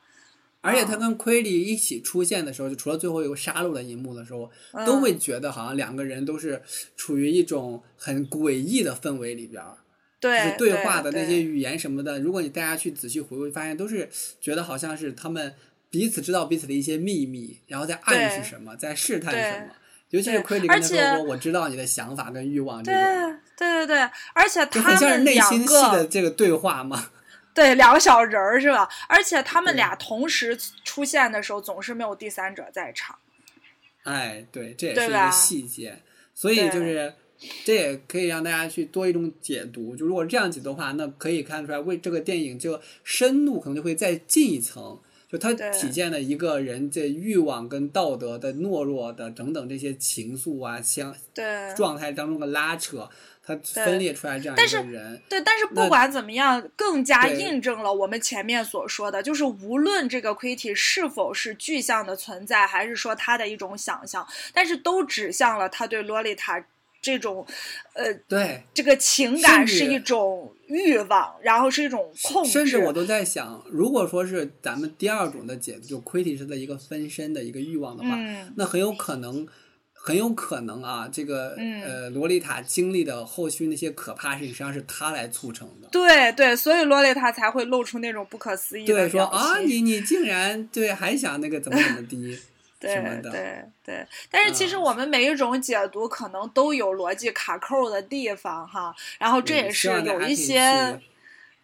[0.67, 4.51] 而且他跟奎里一起出现的时候，就除了最后有个杀戮的一幕的时候，
[4.85, 6.61] 都嗯会觉得好像两个人都是
[6.97, 9.77] 处于一种很诡异的氛围里边儿。
[10.19, 14.09] 就对是对话的那些语言什么的，如果你大家去仔细回味，发现都是
[14.41, 15.55] 觉得好像是他们
[15.91, 19.67] 彼此知道彼此的一些秘密，然后在暗示什么，在试探什么。
[20.11, 23.99] 尤其是对奎里而且跟他说说，我知道你的想法跟欲望这对种，对对对，
[24.35, 27.11] 而且他就很像是们内心戏的这个对话嘛。
[27.57, 28.87] 对两个小人儿是吧？
[29.09, 33.19] 而且他们俩同时出现的时候，总是没有第三者在场。
[34.05, 36.03] 哎，对，这也是一个细节，
[36.35, 37.15] 所以就是
[37.65, 39.97] 这也可以让大家去多一种解读。
[39.97, 45.01] 就如果这样解读的话，那可以看出来，为这个电影这个深度可能就会再进一层。
[45.29, 53.11] 就它体现了一个人这欲望跟道德的懦弱的等等这些情愫啊、相对状态当中的拉扯，
[53.47, 55.23] 它分裂出来这样一个人。
[55.29, 66.63] 对，但是那不管怎么样，更加印证了我们前面所说的，就是无论这个亏体是否是具象的存在，还是说他的一种想象，但是都指向了他对洛丽塔
[67.01, 67.47] 这种，
[67.93, 72.51] 呃，对，这个情感是一种欲望，然后是一种控制。
[72.51, 79.47] 甚至我都在想，如果说是咱们第二种的解读，就亏体是的一个分身的一个欲望的话，嗯那很有可能，
[80.07, 81.83] 很有可能啊，这个、嗯。
[81.83, 85.89] 呃洛丽塔经历的后续那些可怕事情，实际上是他来促成的。
[85.91, 92.39] 对对，所以洛丽塔才会露出那种不可思议的对，说啊，你你竟然对还想那个怎么怎么地
[92.79, 94.83] 对 什么的，对对，但是其实嗯。
[94.83, 100.97] 我们每一种解读可能都有逻辑卡扣的地方哈，然后这嗯也是有一些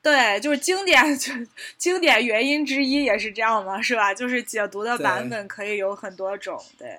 [0.02, 1.32] 对，就是经典， 就
[1.78, 4.12] 经典原因之一也是这样嘛，是吧？
[4.12, 6.98] 就是解读的版本可以有很多种，对，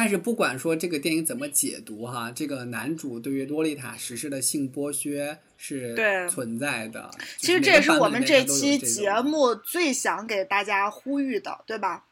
[0.00, 7.10] 但是不管说这个电影怎么解读哈，这个男主对于洛丽塔实施的性剥削是存在的。
[7.36, 12.04] 其实这也是我们本里面它都有期节目最想给大家呼吁的，对吧？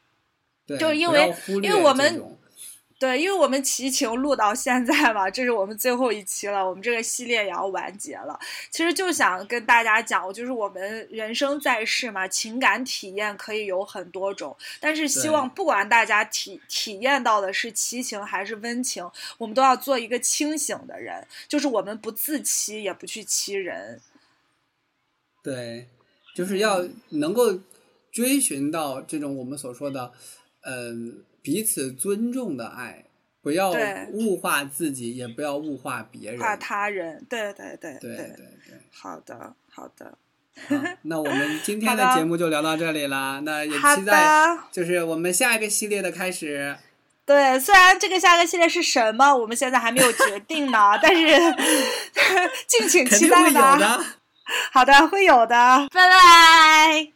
[0.67, 1.33] 对就是因为
[1.63, 2.21] 因为我们
[2.99, 8.39] 对，因为我们齐情录到现在嘛，这是我们最后一期了，我们这个系列也要完结了。
[8.71, 24.01] 其实就想跟大家讲，就是我们人生在世嘛，情感体验可以有很多种，但是希望不管大家体体验到的是奇情还是温情，我们都要做一个清醒的人，就是我们不自欺，也不去欺人。
[25.43, 25.87] 对，
[26.35, 27.61] 就是要能够
[28.11, 30.13] 追寻到这种我们所说的，
[30.63, 33.05] 嗯、彼此尊重的爱，
[33.41, 33.73] 不要
[34.11, 36.41] 物化自己，也不要物化别人。
[36.41, 40.19] 怕他人，对对对对对对，好的好的
[40.69, 43.41] 好， 那我们今天的的节目就聊到这里啦。
[43.45, 44.59] 那也期待。
[44.73, 46.77] 就是我们下一个系列的开始。
[47.25, 51.23] 对，虽然这个下个系列是什么，我们现在还没有决定呢，但是
[52.67, 53.79] 敬请期待吧。
[53.79, 54.05] 的。
[54.73, 57.16] 好的，会有的，拜拜。